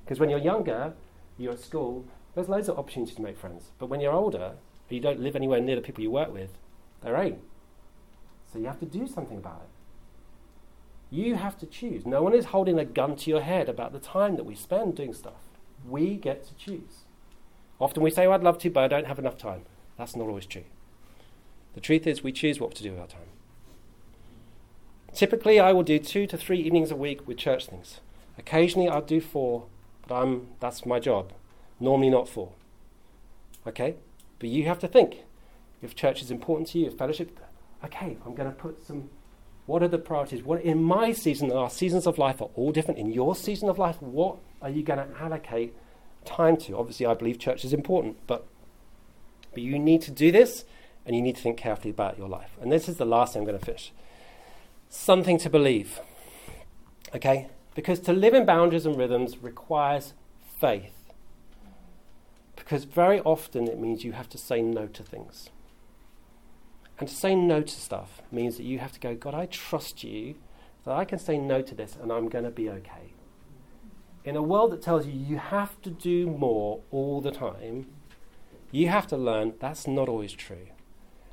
Because 0.05 0.21
when 0.21 0.31
you're 0.31 0.39
younger, 0.39 0.95
you're 1.39 1.53
at 1.53 1.61
school, 1.61 2.05
there's 2.35 2.49
loads 2.49 2.69
of 2.69 2.79
opportunities 2.79 3.17
to 3.17 3.23
make 3.23 3.37
friends. 3.37 3.73
But 3.79 3.87
when 3.87 4.01
you're 4.01 4.13
older, 4.13 4.55
you 4.93 5.01
don't 5.01 5.21
live 5.21 5.35
anywhere 5.35 5.61
near 5.61 5.77
the 5.77 5.83
people 5.83 6.03
you 6.03 6.11
work 6.11 6.33
with, 6.33 6.51
there 7.03 7.17
ain't. 7.17 7.41
So 8.53 8.59
you 8.59 8.67
have 8.67 8.81
to 8.81 8.87
do 8.87 9.07
something 9.07 9.39
about 9.39 9.63
it. 9.63 11.15
You 11.15 11.35
have 11.37 11.59
to 11.59 11.67
choose. 11.67 12.07
No 12.07 12.23
one 12.23 12.35
is 12.35 12.47
holding 12.47 12.79
a 12.79 12.85
gun 12.85 13.17
to 13.17 13.31
your 13.31 13.43
head 13.43 13.69
about 13.69 13.93
the 13.93 13.99
time 13.99 14.37
that 14.37 14.45
we 14.45 14.55
spend 14.55 14.97
doing 14.97 15.13
stuff. 15.13 15.43
We 15.87 16.17
get 16.17 16.45
to 16.47 16.55
choose. 16.55 17.05
Often 17.81 18.03
we 18.03 18.11
say, 18.11 18.27
oh, 18.27 18.33
I'd 18.33 18.43
love 18.43 18.59
to, 18.59 18.71
but 18.71 18.85
I 18.85 18.89
don't 18.89 19.07
have 19.07 19.19
enough 19.19 19.37
time. 19.37 19.63
That's 20.03 20.17
not 20.17 20.27
always 20.27 20.47
true. 20.47 20.65
The 21.75 21.81
truth 21.81 22.09
is, 22.09 22.25
we 22.25 22.33
choose 22.33 22.59
what 22.59 22.75
to 22.75 22.83
do 22.83 22.91
with 22.91 22.99
our 22.99 23.07
time. 23.07 23.31
Typically, 25.15 25.61
I 25.61 25.73
will 25.73 25.85
do 25.85 26.01
two 26.01 26.27
to 26.27 26.37
three 26.37 26.59
evenings 26.59 26.91
a 26.91 26.97
week 26.97 27.29
with 27.29 27.37
church 27.37 27.67
things. 27.67 28.01
Occasionally, 28.37 28.89
I'll 28.89 29.01
do 29.01 29.21
four, 29.21 29.67
but 30.09 30.17
I'm, 30.17 30.49
that's 30.59 30.85
my 30.85 30.99
job. 30.99 31.33
Normally, 31.79 32.11
not 32.11 32.29
four. 32.29 32.51
Okay? 33.65 33.95
But 34.41 34.49
you 34.49 34.65
have 34.65 34.81
to 34.81 34.89
think 34.89 35.19
if 35.81 35.95
church 35.95 36.21
is 36.21 36.33
important 36.33 36.67
to 36.71 36.81
you, 36.81 36.87
if 36.89 36.99
fellowship, 36.99 37.39
okay, 37.85 38.17
I'm 38.27 38.35
going 38.35 38.51
to 38.51 38.57
put 38.57 38.85
some. 38.85 39.09
What 39.67 39.85
are 39.85 39.89
the 39.89 39.99
priorities? 39.99 40.43
What 40.43 40.63
in 40.63 40.83
my 40.83 41.13
season, 41.13 41.53
our 41.53 41.71
seasons 41.71 42.09
of 42.09 42.19
life 42.19 42.43
are 42.43 42.51
all 42.57 42.73
different. 42.73 42.99
In 42.99 43.13
your 43.13 43.37
season 43.37 43.69
of 43.69 43.79
life, 43.79 44.03
what 44.03 44.39
are 44.61 44.71
you 44.71 44.83
going 44.83 44.99
to 44.99 45.23
allocate 45.23 45.77
time 46.25 46.57
to? 46.57 46.77
Obviously, 46.77 47.07
I 47.07 47.15
believe 47.15 47.39
church 47.39 47.65
is 47.65 47.73
important, 47.73 48.17
but 48.27 48.49
but 49.53 49.63
you 49.63 49.79
need 49.79 50.03
to 50.03 50.11
do 50.11 50.31
this, 50.33 50.65
and 51.05 51.17
you 51.17 51.23
need 51.23 51.37
to 51.37 51.43
think 51.43 51.59
carefully 51.59 51.91
about 51.91 52.19
your 52.19 52.29
life. 52.29 52.57
And 52.61 52.71
this 52.71 52.89
is 52.89 52.97
the 52.97 53.05
last 53.05 53.33
thing 53.33 53.43
I'm 53.43 53.47
going 53.47 53.59
to 53.59 53.65
finish 53.65 53.93
something 54.93 55.39
to 55.39 55.51
believe. 55.51 56.01
Okay? 57.15 57.49
Because 57.75 57.99
to 58.01 58.13
live 58.13 58.35
in 58.35 58.45
boundaries 58.45 58.87
and 58.87 58.97
rhythms 58.97 59.43
requires 59.43 60.13
faith. 60.61 61.13
Because 62.55 62.85
very 62.85 63.21
often 63.21 63.67
it 63.67 63.81
means 63.81 64.05
you 64.05 64.13
have 64.13 64.29
to 64.29 64.39
say 64.39 64.63
no 64.63 64.87
to 64.87 65.03
things. 65.03 65.49
And 66.99 67.09
to 67.09 67.15
say 67.15 67.35
no 67.35 67.63
to 67.63 67.75
stuff 67.75 68.23
means 68.31 68.59
that 68.59 68.65
you 68.65 68.79
have 68.79 68.93
to 68.93 69.01
go, 69.01 69.15
God, 69.17 69.35
I 69.35 69.47
trust 69.47 70.05
you 70.05 70.37
that 70.85 70.93
I 70.93 71.05
can 71.05 71.19
say 71.19 71.39
no 71.39 71.63
to 71.63 71.75
this 71.75 71.97
and 72.01 72.13
I'm 72.13 72.29
going 72.29 72.45
to 72.45 72.51
be 72.51 72.69
okay. 72.69 73.15
In 74.25 74.37
a 74.37 74.43
world 74.43 74.71
that 74.73 74.83
tells 74.83 75.07
you 75.07 75.13
you 75.13 75.39
have 75.39 75.81
to 75.83 75.91
do 75.91 76.27
more 76.27 76.81
all 76.91 77.21
the 77.21 77.33
time, 77.33 77.87
you 78.73 78.89
have 78.89 79.07
to 79.07 79.17
learn 79.17 79.55
that's 79.61 79.87
not 79.87 80.09
always 80.09 80.33
true. 80.33 80.67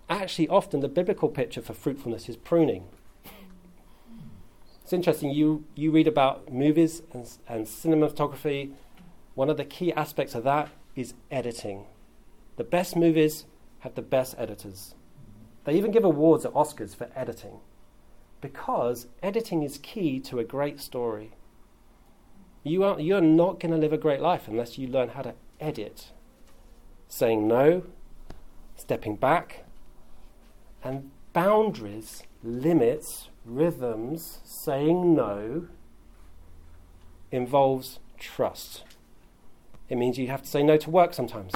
Actually, 0.10 0.48
often 0.50 0.82
the 0.82 0.88
biblical 0.88 1.30
picture 1.30 1.62
for 1.62 1.74
fruitfulness 1.74 2.30
is 2.30 2.36
pruning. 2.36 2.88
It's 4.84 4.94
interesting, 4.94 5.32
you, 5.32 5.64
you 5.76 5.92
read 5.92 6.08
about 6.08 6.52
movies 6.52 7.02
and, 7.14 7.28
and 7.48 7.66
cinematography. 7.66 8.74
One 9.36 9.50
of 9.50 9.58
the 9.58 9.66
key 9.66 9.94
aspects 9.94 10.36
of 10.36 10.44
that 10.44 10.70
is 10.96 11.14
editing. 11.32 11.86
The 12.58 12.64
best 12.64 12.96
movies 12.96 13.46
have 13.80 13.96
the 13.96 14.02
best 14.02 14.36
editors. 14.38 14.96
They 15.64 15.76
even 15.76 15.92
give 15.92 16.04
awards 16.04 16.44
at 16.46 16.54
Oscars 16.54 16.96
for 16.96 17.10
editing 17.16 17.60
because 18.42 19.08
editing 19.22 19.64
is 19.64 19.78
key 19.78 20.20
to 20.22 20.40
a 20.40 20.44
great 20.44 20.80
story. 20.80 21.32
You 22.64 22.84
are, 22.84 23.00
you're 23.00 23.22
not 23.22 23.60
going 23.60 23.72
to 23.72 23.78
live 23.78 23.94
a 23.94 23.98
great 23.98 24.22
life 24.22 24.48
unless 24.48 24.78
you 24.78 24.88
learn 24.88 25.10
how 25.10 25.22
to 25.22 25.36
edit. 25.60 26.12
Saying 27.10 27.48
no, 27.48 27.84
stepping 28.76 29.16
back, 29.16 29.66
and 30.84 31.12
boundaries, 31.34 32.24
limits, 32.44 33.30
rhythms, 33.44 34.40
saying 34.44 35.16
no, 35.16 35.68
involves 37.32 38.00
trust. 38.18 38.84
It 39.90 39.98
means 39.98 40.18
you 40.18 40.28
have 40.28 40.44
to 40.44 40.48
say 40.48 40.64
no 40.64 40.78
to 40.78 40.90
work 40.90 41.14
sometimes. 41.14 41.54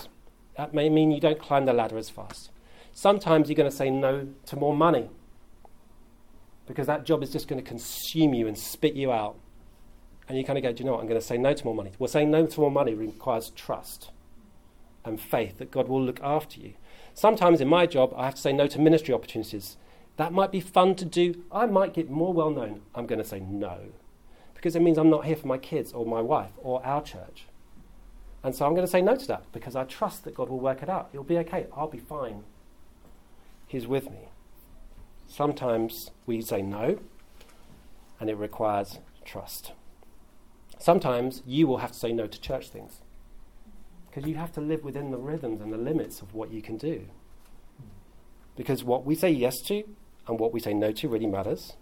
That 0.57 0.73
may 0.73 0.89
mean 0.89 1.11
you 1.11 1.21
don't 1.21 1.39
climb 1.39 1.65
the 1.65 1.73
ladder 1.73 1.97
as 1.97 2.09
fast. 2.09 2.51
Sometimes 2.91 3.47
you're 3.47 3.55
going 3.55 3.69
to 3.69 3.75
say 3.75 3.89
no 3.89 4.27
to 4.47 4.55
more 4.55 4.75
money 4.75 5.09
because 6.67 6.87
that 6.87 7.05
job 7.05 7.23
is 7.23 7.31
just 7.31 7.47
going 7.47 7.61
to 7.61 7.67
consume 7.67 8.33
you 8.33 8.47
and 8.47 8.57
spit 8.57 8.93
you 8.93 9.11
out. 9.11 9.35
And 10.27 10.37
you 10.37 10.43
kind 10.43 10.57
of 10.57 10.63
go, 10.63 10.71
do 10.71 10.83
you 10.83 10.85
know 10.85 10.93
what? 10.93 11.01
I'm 11.01 11.07
going 11.07 11.19
to 11.19 11.25
say 11.25 11.37
no 11.37 11.53
to 11.53 11.65
more 11.65 11.75
money. 11.75 11.91
Well, 11.99 12.07
saying 12.07 12.31
no 12.31 12.45
to 12.45 12.59
more 12.59 12.71
money 12.71 12.93
requires 12.93 13.49
trust 13.49 14.09
and 15.05 15.19
faith 15.19 15.57
that 15.57 15.71
God 15.71 15.87
will 15.87 16.03
look 16.03 16.19
after 16.21 16.59
you. 16.59 16.73
Sometimes 17.13 17.61
in 17.61 17.67
my 17.67 17.85
job, 17.85 18.13
I 18.15 18.25
have 18.25 18.35
to 18.35 18.41
say 18.41 18.53
no 18.53 18.67
to 18.67 18.79
ministry 18.79 19.13
opportunities 19.13 19.77
that 20.17 20.31
might 20.31 20.51
be 20.51 20.59
fun 20.59 20.95
to 20.95 21.05
do. 21.05 21.43
I 21.51 21.65
might 21.65 21.93
get 21.93 22.09
more 22.09 22.33
well 22.33 22.51
known. 22.51 22.81
I'm 22.93 23.07
going 23.07 23.19
to 23.19 23.27
say 23.27 23.39
no. 23.39 23.79
Because 24.53 24.75
it 24.75 24.81
means 24.81 24.97
I'm 24.97 25.09
not 25.09 25.25
here 25.25 25.35
for 25.35 25.47
my 25.47 25.57
kids 25.57 25.91
or 25.91 26.05
my 26.05 26.21
wife 26.21 26.51
or 26.57 26.85
our 26.85 27.01
church. 27.01 27.45
And 28.43 28.55
so 28.55 28.65
I'm 28.65 28.73
going 28.73 28.85
to 28.85 28.91
say 28.91 29.01
no 29.01 29.15
to 29.15 29.27
that 29.27 29.51
because 29.51 29.75
I 29.75 29.85
trust 29.85 30.23
that 30.25 30.35
God 30.35 30.49
will 30.49 30.59
work 30.59 30.83
it 30.83 30.89
out. 30.89 31.09
It'll 31.13 31.23
be 31.23 31.37
okay. 31.39 31.65
I'll 31.75 31.87
be 31.87 31.97
fine. 31.97 32.43
He's 33.67 33.87
with 33.87 34.11
me. 34.11 34.27
Sometimes 35.27 36.11
we 36.25 36.41
say 36.41 36.61
no, 36.61 36.99
and 38.19 38.29
it 38.29 38.35
requires 38.35 38.99
trust. 39.25 39.71
Sometimes 40.77 41.41
you 41.45 41.65
will 41.65 41.77
have 41.77 41.93
to 41.93 41.97
say 41.97 42.11
no 42.11 42.27
to 42.27 42.39
church 42.39 42.69
things 42.69 43.01
because 44.13 44.29
you 44.29 44.35
have 44.35 44.51
to 44.53 44.61
live 44.61 44.83
within 44.83 45.09
the 45.09 45.17
rhythms 45.17 45.59
and 45.59 45.73
the 45.73 45.77
limits 45.77 46.21
of 46.21 46.35
what 46.35 46.51
you 46.51 46.61
can 46.61 46.77
do. 46.77 47.07
Because 48.55 48.83
what 48.83 49.05
we 49.05 49.15
say 49.15 49.31
yes 49.31 49.59
to 49.61 49.83
and 50.27 50.39
what 50.39 50.53
we 50.53 50.59
say 50.59 50.71
no 50.71 50.91
to 50.91 51.09
really 51.09 51.25
matters. 51.25 51.73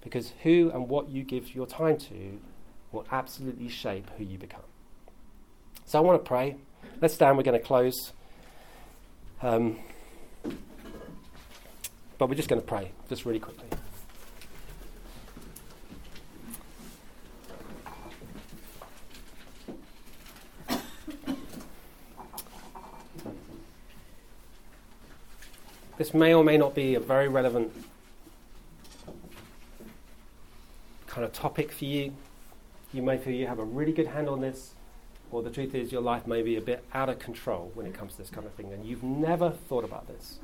Because 0.00 0.32
who 0.44 0.70
and 0.72 0.88
what 0.88 1.08
you 1.08 1.24
give 1.24 1.56
your 1.56 1.66
time 1.66 1.98
to 1.98 2.38
will 2.92 3.04
absolutely 3.10 3.68
shape 3.68 4.08
who 4.16 4.22
you 4.22 4.38
become. 4.38 4.62
So 5.86 5.98
I 5.98 6.02
want 6.02 6.22
to 6.24 6.28
pray. 6.28 6.56
Let's 7.00 7.14
stand, 7.14 7.36
we're 7.36 7.42
going 7.42 7.58
to 7.58 7.66
close. 7.66 8.12
Um, 9.42 9.80
but 12.16 12.28
we're 12.28 12.36
just 12.36 12.48
going 12.48 12.60
to 12.60 12.66
pray, 12.66 12.92
just 13.08 13.26
really 13.26 13.40
quickly. 13.40 13.66
This 25.98 26.12
may 26.12 26.34
or 26.34 26.44
may 26.44 26.58
not 26.58 26.74
be 26.74 26.94
a 26.94 27.00
very 27.00 27.26
relevant 27.26 27.72
kind 31.06 31.24
of 31.24 31.32
topic 31.32 31.72
for 31.72 31.86
you. 31.86 32.12
You 32.92 33.00
may 33.00 33.16
feel 33.16 33.32
you 33.32 33.46
have 33.46 33.58
a 33.58 33.64
really 33.64 33.92
good 33.92 34.08
handle 34.08 34.34
on 34.34 34.42
this, 34.42 34.74
or 35.30 35.42
the 35.42 35.50
truth 35.50 35.74
is 35.74 35.92
your 35.92 36.02
life 36.02 36.26
may 36.26 36.42
be 36.42 36.54
a 36.56 36.60
bit 36.60 36.84
out 36.92 37.08
of 37.08 37.18
control 37.18 37.70
when 37.72 37.86
it 37.86 37.94
comes 37.94 38.12
to 38.12 38.18
this 38.18 38.28
kind 38.28 38.46
of 38.46 38.52
thing, 38.52 38.72
and 38.74 38.84
you've 38.84 39.02
never 39.02 39.50
thought 39.50 39.84
about 39.84 40.06
this. 40.06 40.38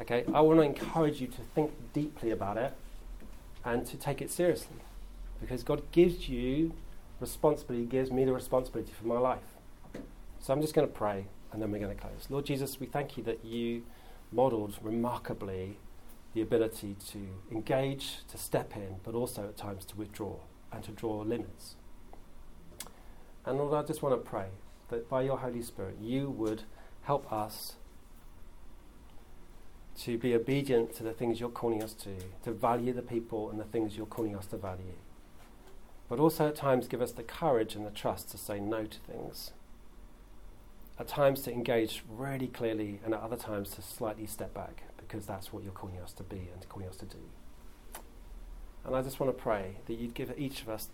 Okay, 0.00 0.24
I 0.32 0.40
want 0.40 0.60
to 0.60 0.62
encourage 0.62 1.20
you 1.20 1.26
to 1.26 1.40
think 1.54 1.72
deeply 1.92 2.30
about 2.30 2.56
it 2.56 2.72
and 3.64 3.84
to 3.86 3.96
take 3.96 4.22
it 4.22 4.30
seriously, 4.30 4.76
because 5.40 5.64
God 5.64 5.82
gives 5.90 6.28
you 6.28 6.74
responsibility, 7.18 7.86
gives 7.86 8.12
me 8.12 8.24
the 8.24 8.32
responsibility 8.32 8.92
for 8.92 9.08
my 9.08 9.18
life. 9.18 9.38
So 10.38 10.52
I'm 10.52 10.62
just 10.62 10.74
going 10.74 10.86
to 10.86 10.94
pray, 10.94 11.26
and 11.52 11.60
then 11.60 11.72
we're 11.72 11.80
going 11.80 11.94
to 11.94 12.00
close. 12.00 12.28
Lord 12.30 12.46
Jesus, 12.46 12.78
we 12.78 12.86
thank 12.86 13.16
you 13.16 13.24
that 13.24 13.44
you 13.44 13.82
modelled 14.32 14.78
remarkably 14.82 15.78
the 16.34 16.42
ability 16.42 16.96
to 17.08 17.18
engage, 17.50 18.18
to 18.28 18.38
step 18.38 18.76
in, 18.76 18.96
but 19.02 19.14
also 19.14 19.44
at 19.44 19.56
times 19.56 19.84
to 19.84 19.96
withdraw 19.96 20.36
and 20.72 20.84
to 20.84 20.92
draw 20.92 21.20
limits. 21.20 21.74
And 23.44 23.58
Lord, 23.58 23.74
I 23.74 23.86
just 23.86 24.02
want 24.02 24.14
to 24.22 24.30
pray 24.30 24.48
that 24.88 25.08
by 25.08 25.22
your 25.22 25.38
Holy 25.38 25.62
Spirit, 25.62 25.96
you 26.00 26.30
would 26.30 26.62
help 27.02 27.32
us 27.32 27.74
to 29.98 30.16
be 30.16 30.34
obedient 30.34 30.94
to 30.94 31.02
the 31.02 31.12
things 31.12 31.40
you're 31.40 31.48
calling 31.48 31.82
us 31.82 31.92
to, 31.92 32.10
to 32.44 32.52
value 32.52 32.92
the 32.92 33.02
people 33.02 33.50
and 33.50 33.58
the 33.58 33.64
things 33.64 33.96
you're 33.96 34.06
calling 34.06 34.36
us 34.36 34.46
to 34.46 34.56
value. 34.56 34.96
But 36.08 36.18
also 36.18 36.48
at 36.48 36.56
times 36.56 36.88
give 36.88 37.02
us 37.02 37.12
the 37.12 37.22
courage 37.22 37.74
and 37.74 37.84
the 37.84 37.90
trust 37.90 38.30
to 38.30 38.38
say 38.38 38.60
no 38.60 38.84
to 38.84 38.98
things 39.00 39.52
at 41.00 41.08
times 41.08 41.40
to 41.40 41.52
engage 41.52 42.04
really 42.10 42.46
clearly, 42.46 43.00
and 43.04 43.14
at 43.14 43.20
other 43.20 43.36
times 43.36 43.70
to 43.70 43.80
slightly 43.82 44.26
step 44.26 44.52
back 44.52 44.82
because 44.98 45.24
that's 45.24 45.50
what 45.50 45.64
you're 45.64 45.72
calling 45.72 45.98
us 45.98 46.12
to 46.12 46.22
be 46.22 46.50
and 46.52 46.68
calling 46.68 46.86
us 46.88 46.96
to 46.96 47.06
do. 47.06 47.18
And 48.84 48.94
I 48.94 49.00
just 49.00 49.18
want 49.18 49.34
to 49.34 49.42
pray 49.42 49.78
that 49.86 49.94
you'd 49.94 50.14
give 50.14 50.32
each 50.38 50.60
of 50.60 50.68
us 50.68 50.88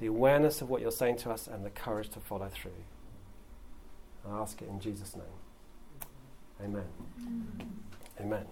the 0.00 0.06
awareness 0.06 0.60
of 0.60 0.68
what 0.68 0.80
you're 0.82 0.90
saying 0.90 1.18
to 1.18 1.30
us 1.30 1.46
and 1.46 1.64
the 1.64 1.70
courage 1.70 2.08
to 2.10 2.20
follow 2.20 2.48
through. 2.48 2.72
I 4.28 4.38
ask 4.40 4.60
it 4.60 4.68
in 4.68 4.80
Jesus' 4.80 5.14
name. 5.14 5.24
Amen. 6.60 6.84
Mm. 7.20 8.24
Amen. 8.24 8.46